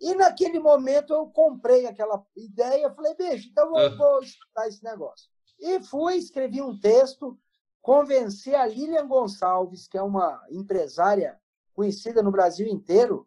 [0.00, 5.28] E naquele momento eu comprei aquela ideia, falei, bicho, então eu vou estudar esse negócio.
[5.58, 7.38] E fui, escrevi um texto,
[7.82, 11.38] convenci a Lilian Gonçalves, que é uma empresária
[11.74, 13.26] conhecida no Brasil inteiro,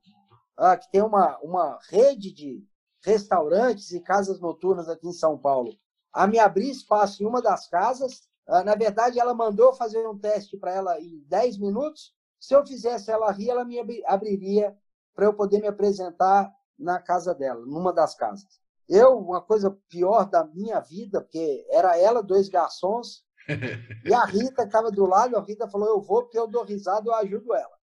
[0.59, 2.65] uh, que tem uma, uma rede de
[3.03, 5.77] restaurantes e casas noturnas aqui em São Paulo,
[6.11, 10.17] a me abrir espaço em uma das casas ah, na verdade, ela mandou fazer um
[10.17, 12.13] teste para ela em 10 minutos.
[12.39, 14.75] Se eu fizesse ela rir, ela me abriria
[15.15, 18.61] para eu poder me apresentar na casa dela, numa das casas.
[18.89, 23.23] Eu, uma coisa pior da minha vida, porque era ela, dois garçons,
[24.05, 27.09] e a Rita estava do lado, a Rita falou, eu vou porque eu dou risada,
[27.09, 27.77] eu ajudo ela.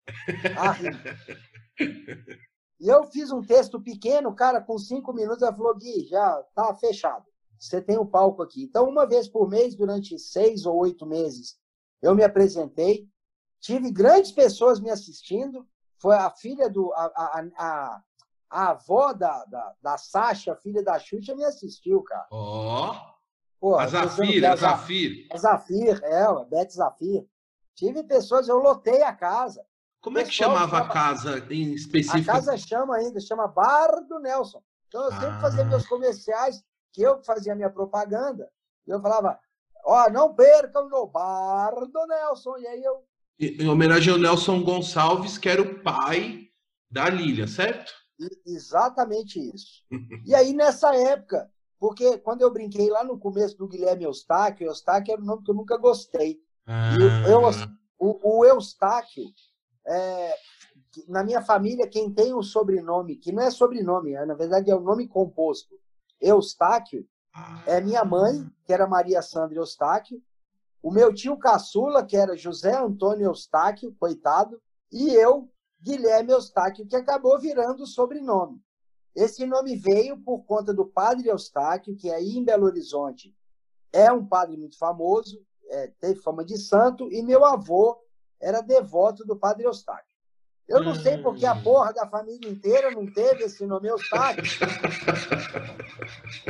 [0.57, 1.15] A Rita.
[2.81, 6.73] E eu fiz um texto pequeno, cara, com cinco minutos, ela falou, Gui, já tá
[6.77, 7.28] fechado
[7.59, 8.63] você tem o um palco aqui.
[8.63, 11.57] Então, uma vez por mês, durante seis ou oito meses,
[12.01, 13.07] eu me apresentei.
[13.59, 15.67] Tive grandes pessoas me assistindo.
[15.97, 16.93] Foi a filha do.
[16.93, 18.01] A, a, a,
[18.49, 22.27] a avó da, da, da Sasha, filha da Xuxa, me assistiu, cara.
[22.31, 22.95] Ó!
[23.61, 23.75] Oh.
[23.75, 25.27] a Zafir, a Zafir.
[25.31, 27.27] A Zafir, é, a Beth Zafir.
[27.75, 29.63] Tive pessoas, eu lotei a casa.
[30.01, 32.31] Como é que chamava chama, a casa em específico?
[32.31, 34.63] A casa chama ainda, chama Bar do Nelson.
[34.87, 35.39] Então eu sempre ah.
[35.41, 36.63] fazia meus comerciais
[36.99, 38.51] que eu fazia minha propaganda,
[38.85, 39.39] eu falava,
[39.85, 42.57] ó, oh, não percam no bar do Nelson.
[42.57, 43.05] E aí eu.
[43.39, 46.49] Em homenagem ao Nelson Gonçalves, que era o pai
[46.91, 47.93] da Lília, certo?
[48.45, 49.85] exatamente isso.
[50.25, 55.13] e aí, nessa época, porque quando eu brinquei lá no começo do Guilherme Eustáquio, Eustáquio
[55.13, 56.37] era um nome que eu nunca gostei.
[56.65, 56.93] Ah.
[56.99, 57.41] E eu,
[57.97, 59.23] o, o Eustáquio,
[59.87, 60.35] é,
[61.07, 64.75] na minha família, quem tem o sobrenome, que não é sobrenome, é, na verdade é
[64.75, 65.79] o nome composto,
[66.19, 67.07] Eustáquio
[67.65, 70.21] é minha mãe, que era Maria Sandra Eustáquio,
[70.81, 74.61] o meu tio caçula, que era José Antônio Eustáquio, coitado,
[74.91, 75.49] e eu,
[75.81, 78.61] Guilherme Eustáquio, que acabou virando o sobrenome.
[79.15, 83.35] Esse nome veio por conta do padre Eustáquio, que aí em Belo Horizonte
[83.91, 87.97] é um padre muito famoso, é, teve fama de santo, e meu avô
[88.39, 90.08] era devoto do Padre Eustáquio.
[90.69, 91.63] Eu não sei porque a hum.
[91.63, 94.43] porra da família inteira não teve esse nome Eustáquio.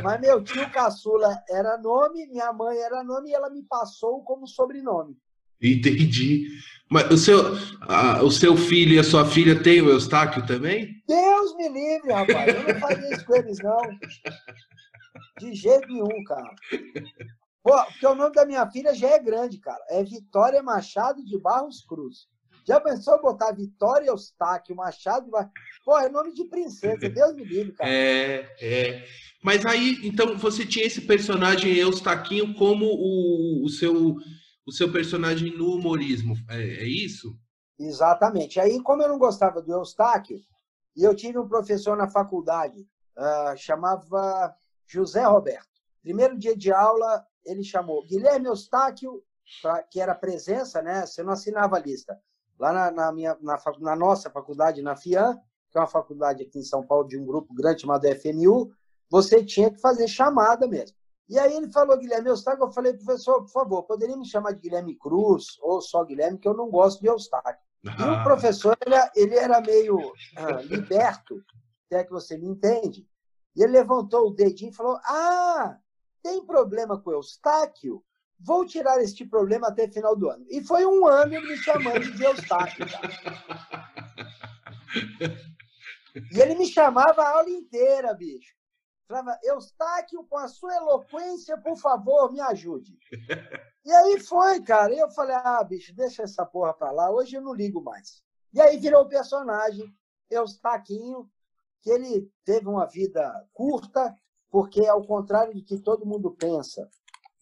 [0.02, 4.46] Mas meu tio caçula era nome, minha mãe era nome e ela me passou como
[4.46, 5.16] sobrenome.
[5.62, 6.48] Entendi.
[6.90, 7.38] Mas o seu,
[7.82, 11.02] a, o seu filho e a sua filha têm o Eustáquio também?
[11.06, 12.54] Deus me livre, rapaz.
[12.54, 13.80] Eu não faria isso com eles, não.
[15.38, 16.54] De jeito nenhum, cara.
[17.62, 19.82] Pô, porque o nome da minha filha já é grande, cara.
[19.88, 22.28] É Vitória Machado de Barros Cruz.
[22.70, 25.28] Já pensou botar Vitória Eustáquio Machado
[25.84, 27.90] Pô, é nome de princesa, Deus me livre, cara.
[27.90, 29.04] É, é.
[29.42, 34.14] Mas aí, então, você tinha esse personagem Eustaquinho como o, o, seu,
[34.64, 37.36] o seu personagem no humorismo, é, é isso?
[37.76, 38.60] Exatamente.
[38.60, 40.38] Aí, como eu não gostava do Eustáquio,
[40.96, 42.86] e eu tive um professor na faculdade,
[43.18, 44.54] uh, chamava
[44.86, 45.66] José Roberto.
[46.02, 49.24] Primeiro dia de aula, ele chamou Guilherme Eustáquio,
[49.60, 51.04] pra, que era presença, né?
[51.04, 52.16] Você não assinava a lista.
[52.60, 55.34] Lá na, na minha, na, na, nossa faculdade, na FIAN,
[55.72, 58.70] que é uma faculdade aqui em São Paulo de um grupo grande chamado FMU,
[59.10, 60.94] você tinha que fazer chamada mesmo.
[61.26, 64.60] E aí ele falou, Guilherme Eustáquio, eu falei, professor, por favor, poderia me chamar de
[64.60, 67.64] Guilherme Cruz ou só Guilherme, que eu não gosto de Eustáquio.
[67.86, 67.96] Ah.
[67.98, 71.42] E o professor, ele, ele era meio ah, liberto,
[71.86, 73.08] até que você me entende,
[73.56, 75.78] e ele levantou o dedinho e falou, ah,
[76.22, 78.04] tem problema com Eustáquio?
[78.42, 80.46] Vou tirar este problema até final do ano.
[80.48, 82.86] E foi um ano me chamando de Eustáquio.
[86.32, 88.54] E ele me chamava a aula inteira, bicho.
[89.06, 92.96] Falava, Eustáquio, com a sua eloquência, por favor, me ajude.
[93.84, 94.94] E aí foi, cara.
[94.94, 97.10] E eu falei, ah, bicho, deixa essa porra pra lá.
[97.10, 98.22] Hoje eu não ligo mais.
[98.52, 99.92] E aí virou o personagem,
[100.30, 101.28] Eustaquinho,
[101.82, 104.14] que ele teve uma vida curta,
[104.50, 106.88] porque, ao contrário do que todo mundo pensa,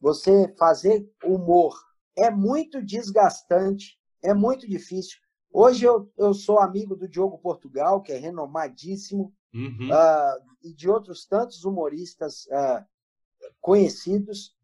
[0.00, 1.74] você fazer humor
[2.16, 5.18] é muito desgastante, é muito difícil.
[5.52, 9.88] Hoje eu, eu sou amigo do Diogo Portugal, que é renomadíssimo, uhum.
[9.90, 12.84] uh, e de outros tantos humoristas uh,
[13.60, 14.56] conhecidos,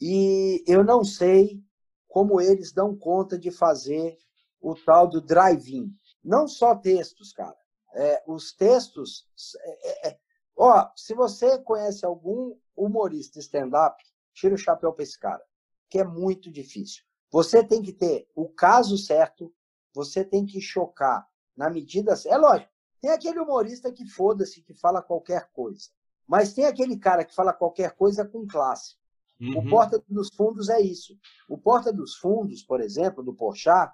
[0.00, 1.62] e eu não sei
[2.08, 4.16] como eles dão conta de fazer
[4.60, 5.94] o tal do drive-in.
[6.22, 7.56] Não só textos, cara.
[7.94, 9.26] É, os textos.
[9.60, 10.18] É, é,
[10.56, 14.02] Ó, se você conhece algum humorista stand-up,
[14.34, 15.42] tira o chapéu para esse cara,
[15.88, 17.02] que é muito difícil.
[17.30, 19.52] Você tem que ter o caso certo,
[19.94, 21.26] você tem que chocar
[21.56, 22.14] na medida.
[22.26, 22.70] É lógico,
[23.00, 25.88] tem aquele humorista que foda-se, que fala qualquer coisa.
[26.26, 28.96] Mas tem aquele cara que fala qualquer coisa com classe.
[29.40, 29.58] Uhum.
[29.58, 31.18] O Porta dos Fundos é isso.
[31.48, 33.92] O Porta dos Fundos, por exemplo, do Porchat,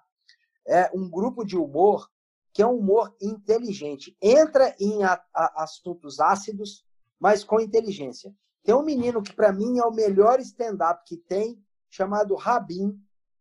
[0.67, 2.09] é um grupo de humor
[2.53, 4.17] que é um humor inteligente.
[4.21, 6.85] Entra em a, a, assuntos ácidos,
[7.19, 8.35] mas com inteligência.
[8.63, 13.01] Tem um menino que, para mim, é o melhor stand-up que tem, chamado Rabin,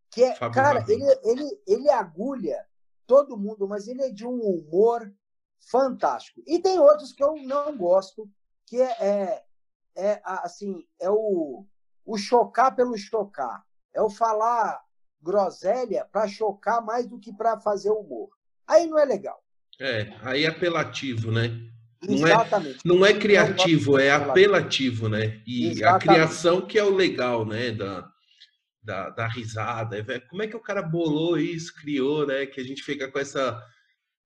[0.10, 0.94] que é, Fábio cara, Rabin.
[0.94, 2.66] ele, ele, ele agulha
[3.06, 5.14] todo mundo, mas ele é de um humor
[5.60, 6.42] fantástico.
[6.48, 8.30] E tem outros que eu não gosto,
[8.66, 9.44] que é, é,
[9.96, 11.66] é assim, é o,
[12.06, 13.64] o chocar pelo chocar.
[13.94, 14.82] É o falar
[15.22, 18.30] groselha para chocar mais do que para fazer humor.
[18.66, 19.44] Aí não é legal.
[19.80, 21.50] É, aí é apelativo, né?
[22.02, 22.32] Não é.
[22.32, 25.42] É, não é criativo, é apelativo, né?
[25.46, 25.84] E Exatamente.
[25.84, 27.72] a criação que é o legal, né?
[27.72, 28.10] Da,
[28.82, 29.98] da, da risada.
[29.98, 32.46] É, como é que o cara bolou isso, criou, né?
[32.46, 33.62] Que a gente fica com essa.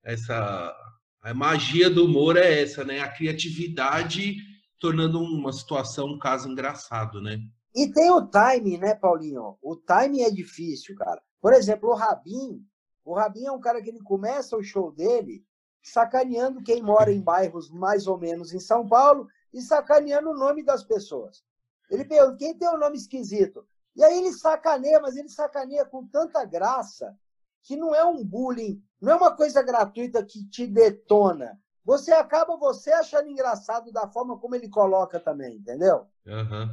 [0.03, 0.75] essa
[1.21, 2.99] a magia do humor é essa, né?
[2.99, 4.35] A criatividade
[4.79, 7.39] tornando uma situação, um caso engraçado, né?
[7.73, 9.57] E tem o time, né, Paulinho?
[9.61, 11.21] O time é difícil, cara.
[11.41, 12.61] Por exemplo, o Rabin,
[13.03, 15.43] o Rabin é um cara que ele começa o show dele
[15.83, 20.63] sacaneando quem mora em bairros mais ou menos em São Paulo e sacaneando o nome
[20.63, 21.43] das pessoas.
[21.89, 23.67] Ele pergunta, quem tem um nome esquisito?
[23.95, 27.15] E aí ele sacaneia, mas ele sacaneia com tanta graça
[27.61, 31.59] que não é um bullying, não é uma coisa gratuita que te detona.
[31.85, 36.07] Você acaba você achando engraçado da forma como ele coloca também, entendeu?
[36.25, 36.69] Uhum.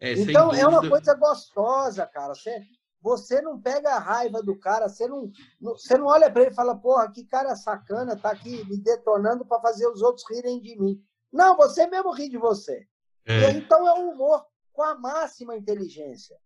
[0.00, 2.34] É, então é uma coisa gostosa, cara.
[2.34, 2.62] Você,
[3.02, 5.30] você não pega a raiva do cara, você não,
[5.60, 9.44] você não olha para ele e fala, porra, que cara sacana, tá aqui me detonando
[9.44, 11.02] para fazer os outros rirem de mim.
[11.32, 12.86] Não, você mesmo ri de você.
[13.26, 13.50] É.
[13.50, 16.36] então é um humor com a máxima inteligência.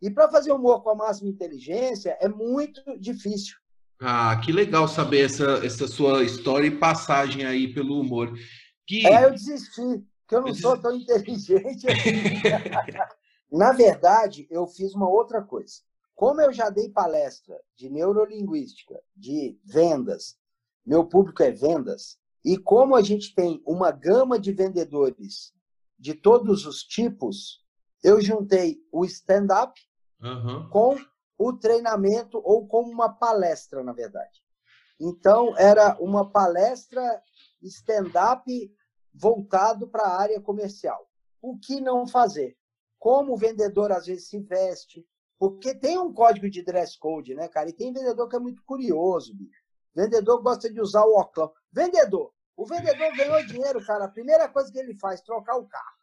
[0.00, 3.56] E para fazer humor com a máxima inteligência é muito difícil.
[4.00, 8.32] Ah, que legal saber essa, essa sua história e passagem aí pelo humor.
[8.86, 9.06] Que...
[9.06, 12.22] É, eu desisti, que eu não eu sou tão inteligente assim.
[13.50, 15.80] Na verdade, eu fiz uma outra coisa.
[16.18, 20.36] Como eu já dei palestra de neurolinguística, de vendas,
[20.84, 25.54] meu público é vendas, e como a gente tem uma gama de vendedores
[25.96, 27.64] de todos os tipos,
[28.02, 29.80] eu juntei o stand-up
[30.20, 30.68] uhum.
[30.70, 30.96] com
[31.38, 34.42] o treinamento ou como uma palestra, na verdade.
[34.98, 37.22] Então, era uma palestra
[37.62, 38.44] stand-up
[39.14, 41.08] voltado para a área comercial.
[41.40, 42.58] O que não fazer?
[42.98, 45.06] Como o vendedor às vezes se veste,
[45.38, 47.68] porque tem um código de dress code, né, cara?
[47.68, 49.62] E tem vendedor que é muito curioso, bicho.
[49.94, 51.50] Vendedor gosta de usar o óculos.
[51.72, 52.32] Vendedor.
[52.56, 54.04] O vendedor ganhou dinheiro, cara.
[54.04, 55.98] A primeira coisa que ele faz, trocar o carro.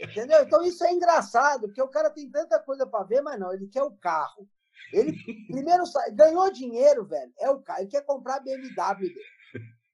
[0.00, 0.42] Entendeu?
[0.42, 3.68] Então isso é engraçado, porque o cara tem tanta coisa para ver, mas não, ele
[3.68, 4.48] quer o carro.
[4.92, 5.12] Ele
[5.46, 7.32] primeiro ganhou dinheiro, velho.
[7.38, 7.80] É o carro.
[7.80, 9.14] Ele quer comprar BMW dele.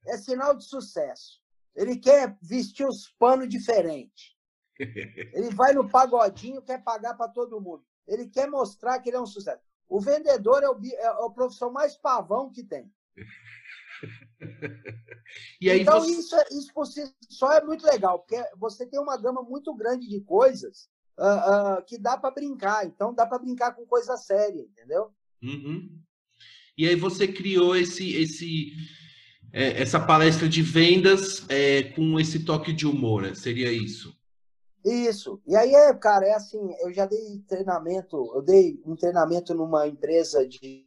[0.06, 1.42] É sinal de sucesso.
[1.76, 4.37] Ele quer vestir os panos diferentes.
[4.78, 7.84] Ele vai no pagodinho, quer pagar para todo mundo.
[8.06, 9.60] Ele quer mostrar que ele é um sucesso.
[9.88, 12.90] O vendedor é o, é o profissão mais pavão que tem.
[15.60, 16.10] então, você...
[16.12, 19.74] isso, é, isso por si só é muito legal, porque você tem uma gama muito
[19.74, 22.86] grande de coisas uh, uh, que dá para brincar.
[22.86, 25.12] Então, dá para brincar com coisa séria, entendeu?
[25.42, 26.00] Uhum.
[26.76, 28.72] E aí você criou esse, esse,
[29.52, 33.34] é, essa palestra de vendas é, com esse toque de humor, né?
[33.34, 34.17] seria isso?
[34.84, 35.40] Isso.
[35.46, 39.86] E aí, é, cara, é assim, eu já dei treinamento, eu dei um treinamento numa
[39.86, 40.86] empresa de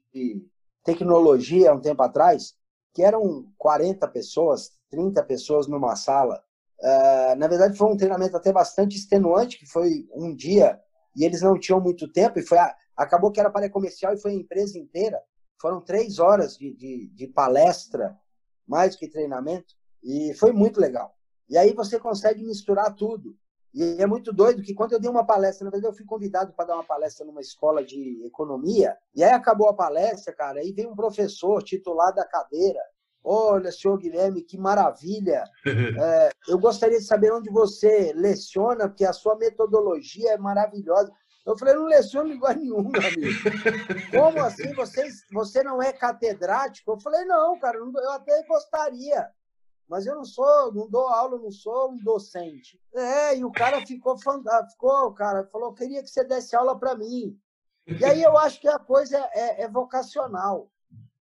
[0.83, 2.55] tecnologia um tempo atrás,
[2.93, 6.41] que eram 40 pessoas, 30 pessoas numa sala.
[6.79, 10.79] Uh, na verdade, foi um treinamento até bastante extenuante, que foi um dia,
[11.15, 14.21] e eles não tinham muito tempo, e foi a, acabou que era para comercial e
[14.21, 15.21] foi a empresa inteira.
[15.61, 18.17] Foram três horas de, de, de palestra,
[18.67, 21.15] mais que treinamento, e foi muito legal.
[21.47, 23.35] E aí você consegue misturar tudo.
[23.74, 26.51] E é muito doido que quando eu dei uma palestra, na verdade eu fui convidado
[26.53, 30.74] para dar uma palestra numa escola de economia, e aí acabou a palestra, cara, aí
[30.74, 32.82] vem um professor titular da cadeira.
[33.24, 35.43] Olha, senhor Guilherme, que maravilha!
[36.03, 41.11] É, eu gostaria de saber onde você leciona, porque a sua metodologia é maravilhosa.
[41.45, 43.39] Eu falei, não leciono lugar nenhum, meu amigo.
[44.11, 44.74] Como assim?
[44.74, 46.91] Você, você não é catedrático?
[46.91, 49.30] Eu falei, não, cara, eu até gostaria
[49.91, 52.79] mas eu não sou, não dou aula, não sou um docente.
[52.95, 57.37] É, e o cara ficou, ficou cara, falou, queria que você desse aula para mim.
[57.85, 60.71] E aí eu acho que a coisa é, é, é, vocacional.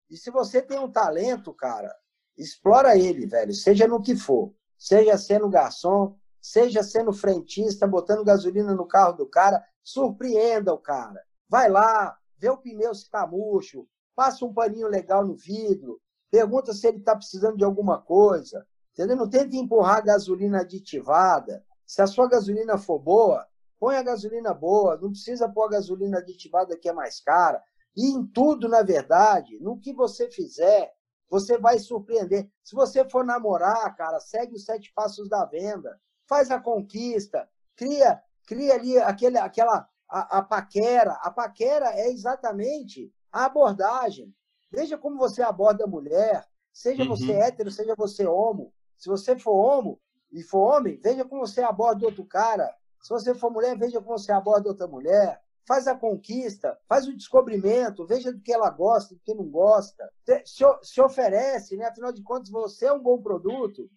[0.09, 1.93] E se você tem um talento, cara,
[2.39, 4.55] explora ele, velho, seja no que for.
[4.79, 11.21] Seja sendo garçom, seja sendo frentista, botando gasolina no carro do cara, surpreenda o cara.
[11.49, 16.01] Vai lá, vê o pneu se está murcho, passa um paninho legal no vidro,
[16.33, 18.67] Pergunta se ele está precisando de alguma coisa.
[18.93, 19.17] Entendeu?
[19.17, 21.63] Não tente empurrar a gasolina aditivada.
[21.87, 23.47] Se a sua gasolina for boa,
[23.79, 24.97] põe a gasolina boa.
[24.97, 27.63] Não precisa pôr a gasolina aditivada que é mais cara.
[27.95, 30.91] E em tudo, na verdade, no que você fizer,
[31.29, 32.51] você vai surpreender.
[32.65, 36.01] Se você for namorar, cara, segue os sete passos da venda.
[36.27, 37.47] Faz a conquista.
[37.77, 41.13] Cria, cria ali aquele, aquela a, a paquera.
[41.21, 44.35] A paquera é exatamente a abordagem.
[44.73, 47.11] Veja como você aborda a mulher, seja uhum.
[47.11, 48.73] você hétero, seja você homo.
[48.97, 50.01] Se você for homo
[50.33, 52.75] e for homem, veja como você aborda outro cara.
[53.03, 55.43] Se você for mulher, veja como você aborda outra mulher.
[55.67, 60.11] Faz a conquista, faz o descobrimento, veja do que ela gosta, do que não gosta.
[60.45, 61.85] Se, se oferece, né?
[61.85, 63.89] afinal de contas, você é um bom produto.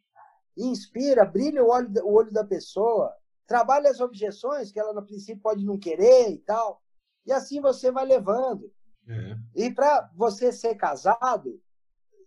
[0.58, 3.14] Inspira, brilha o olho, o olho da pessoa.
[3.48, 6.82] Trabalha as objeções que ela, no princípio, pode não querer e tal.
[7.26, 8.72] E assim você vai levando.
[9.08, 9.38] É.
[9.56, 11.62] E para você ser casado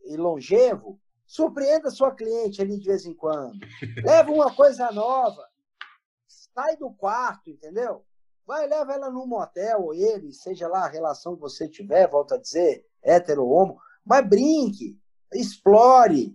[0.04, 3.58] e longevo, surpreenda sua cliente ali de vez em quando.
[4.04, 5.46] Leva uma coisa nova.
[6.26, 8.04] Sai do quarto, entendeu?
[8.46, 12.36] Vai, leva ela num motel, ou ele, seja lá a relação que você tiver, volta
[12.36, 14.98] a dizer, hétero ou homo, mas brinque,
[15.34, 16.34] explore,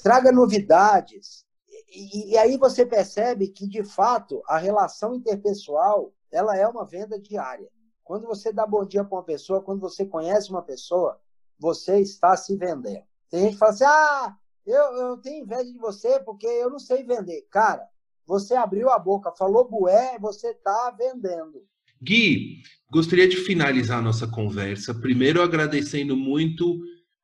[0.00, 1.44] traga novidades.
[1.88, 7.18] E, e aí você percebe que, de fato, a relação interpessoal ela é uma venda
[7.18, 7.68] diária.
[8.08, 11.20] Quando você dá bom dia para uma pessoa, quando você conhece uma pessoa,
[11.60, 13.02] você está se vendendo.
[13.30, 14.34] Tem gente que fala assim: ah,
[14.66, 17.46] eu, eu tenho inveja de você porque eu não sei vender.
[17.50, 17.86] Cara,
[18.26, 21.62] você abriu a boca, falou bué, você está vendendo.
[22.02, 24.94] Gui, gostaria de finalizar nossa conversa.
[24.94, 26.80] Primeiro, agradecendo muito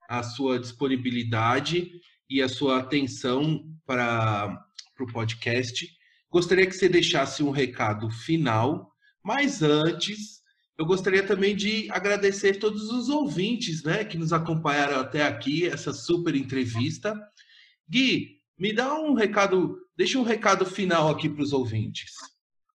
[0.06, 1.92] a sua disponibilidade
[2.28, 4.62] e a sua atenção para
[5.00, 5.88] o podcast.
[6.30, 10.43] Gostaria que você deixasse um recado final, mas antes
[10.76, 15.92] eu gostaria também de agradecer todos os ouvintes né, que nos acompanharam até aqui, essa
[15.92, 17.14] super entrevista.
[17.88, 22.10] Gui, me dá um recado, deixa um recado final aqui para os ouvintes.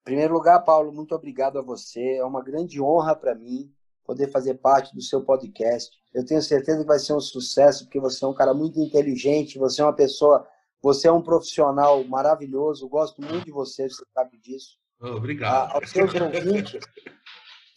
[0.01, 2.15] Em primeiro lugar, Paulo, muito obrigado a você.
[2.15, 3.69] É uma grande honra para mim
[4.05, 5.95] poder fazer parte do seu podcast.
[6.13, 9.59] Eu tenho certeza que vai ser um sucesso, porque você é um cara muito inteligente,
[9.59, 10.47] você é uma pessoa,
[10.81, 12.89] você é um profissional maravilhoso.
[12.89, 14.77] Gosto muito de você, você sabe disso.
[14.99, 15.71] Obrigado.
[15.71, 16.79] A, aos seus ouvintes,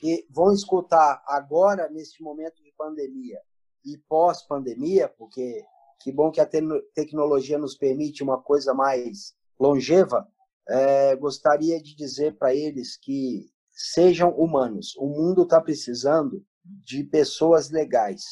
[0.02, 3.40] que vão escutar agora, neste momento de pandemia
[3.84, 5.64] e pós-pandemia, porque
[6.00, 6.50] que bom que a
[6.92, 10.26] tecnologia nos permite uma coisa mais longeva,
[10.68, 14.96] é, gostaria de dizer para eles que sejam humanos.
[14.96, 18.24] O mundo está precisando de pessoas legais.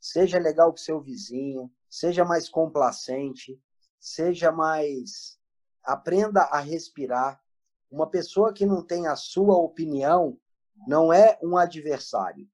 [0.00, 3.56] Seja legal com seu vizinho, seja mais complacente,
[4.00, 5.38] seja mais.
[5.84, 7.40] Aprenda a respirar.
[7.88, 10.36] Uma pessoa que não tem a sua opinião
[10.86, 12.46] não é um adversário.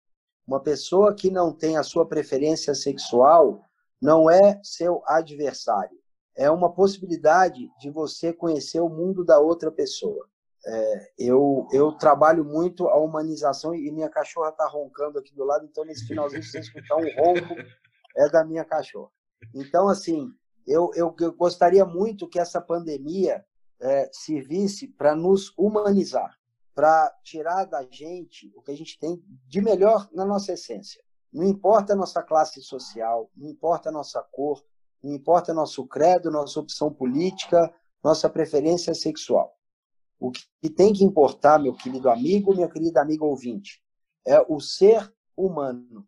[0.47, 3.65] Uma pessoa que não tem a sua preferência sexual
[4.01, 5.99] não é seu adversário.
[6.37, 10.27] É uma possibilidade de você conhecer o mundo da outra pessoa.
[10.67, 15.65] É, eu, eu trabalho muito a humanização e minha cachorra está roncando aqui do lado,
[15.65, 17.55] então nesse finalzinho você escutar um ronco
[18.17, 19.11] é da minha cachorra.
[19.55, 20.31] Então, assim,
[20.67, 23.45] eu, eu, eu gostaria muito que essa pandemia
[23.81, 26.37] é, servisse para nos humanizar,
[26.75, 31.03] para tirar da gente o que a gente tem de melhor na nossa essência.
[31.33, 34.65] Não importa a nossa classe social, não importa a nossa cor,
[35.03, 39.57] não importa nosso credo, nossa opção política, nossa preferência sexual.
[40.19, 43.83] O que tem que importar, meu querido amigo, minha querida amiga ouvinte,
[44.27, 46.07] é o ser humano.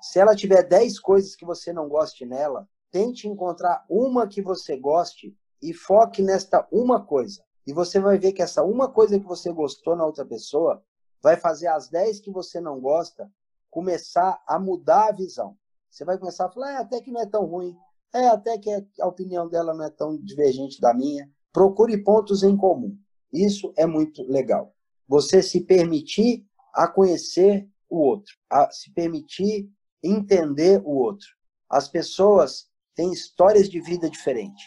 [0.00, 4.76] Se ela tiver 10 coisas que você não goste nela, tente encontrar uma que você
[4.76, 7.44] goste e foque nesta uma coisa.
[7.66, 10.82] E você vai ver que essa uma coisa que você gostou na outra pessoa
[11.22, 13.30] vai fazer as 10 que você não gosta
[13.70, 15.56] começar a mudar a visão.
[15.90, 17.76] Você vai começar a falar, é, até que não é tão ruim,
[18.14, 21.30] é, até que a opinião dela não é tão divergente da minha.
[21.52, 22.96] Procure pontos em comum.
[23.32, 24.74] Isso é muito legal.
[25.08, 29.70] Você se permitir a conhecer o outro, a se permitir
[30.02, 31.26] entender o outro.
[31.68, 34.64] As pessoas têm histórias de vida diferentes.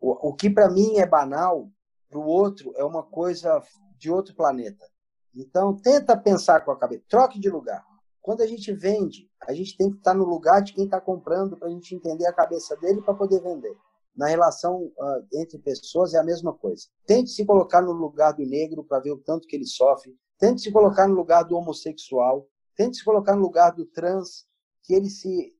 [0.00, 1.70] O, o que para mim é banal,
[2.08, 3.62] para o outro é uma coisa
[3.98, 4.84] de outro planeta.
[5.34, 7.04] Então, tenta pensar com a cabeça.
[7.08, 7.84] Troque de lugar.
[8.22, 11.56] Quando a gente vende, a gente tem que estar no lugar de quem está comprando
[11.56, 13.76] para a gente entender a cabeça dele para poder vender
[14.16, 16.86] na relação uh, entre pessoas é a mesma coisa.
[17.06, 20.16] Tente se colocar no lugar do negro para ver o tanto que ele sofre.
[20.38, 22.48] Tente se colocar no lugar do homossexual.
[22.74, 24.46] Tente se colocar no lugar do trans,
[24.82, 25.54] que ele se,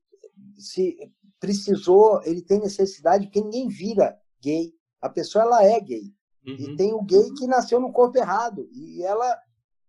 [0.59, 0.97] se
[1.39, 4.73] precisou, ele tem necessidade, porque ninguém vira gay.
[5.01, 6.15] A pessoa ela é gay.
[6.47, 6.55] Uhum.
[6.55, 8.69] E tem o gay que nasceu no corpo errado.
[8.73, 9.39] E ela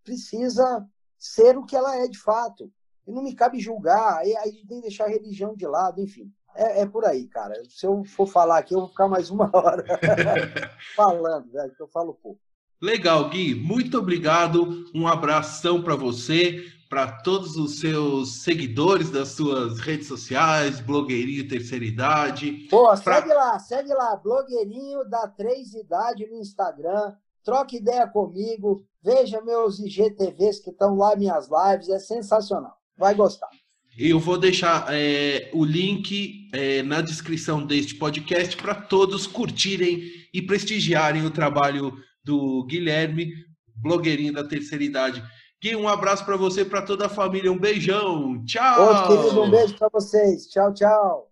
[0.03, 0.85] precisa
[1.17, 2.71] ser o que ela é de fato.
[3.05, 6.01] E não me cabe julgar, aí a gente tem que deixar a religião de lado,
[6.01, 6.31] enfim.
[6.55, 7.53] É, é, por aí, cara.
[7.69, 9.85] Se eu for falar aqui, eu vou ficar mais uma hora
[10.95, 12.39] falando, velho, que eu falo pouco.
[12.81, 13.55] Legal, Gui.
[13.55, 14.85] Muito obrigado.
[14.93, 21.85] Um abração para você, para todos os seus seguidores das suas redes sociais, blogueirinho terceira
[21.85, 22.67] idade.
[22.69, 22.97] Pô, pra...
[22.97, 27.13] segue lá, segue lá, blogueirinho da três idade no Instagram.
[27.43, 32.75] Troque ideia comigo, veja meus IGTVs que estão lá, minhas lives, é sensacional.
[32.97, 33.49] Vai gostar.
[33.97, 40.39] Eu vou deixar é, o link é, na descrição deste podcast para todos curtirem e
[40.39, 41.91] prestigiarem o trabalho
[42.23, 43.33] do Guilherme,
[43.75, 45.23] blogueirinho da terceira idade.
[45.61, 47.51] Gui, um abraço para você e para toda a família.
[47.51, 48.43] Um beijão.
[48.45, 49.07] Tchau.
[49.07, 50.47] Querido, um beijo para vocês.
[50.47, 51.31] Tchau, tchau.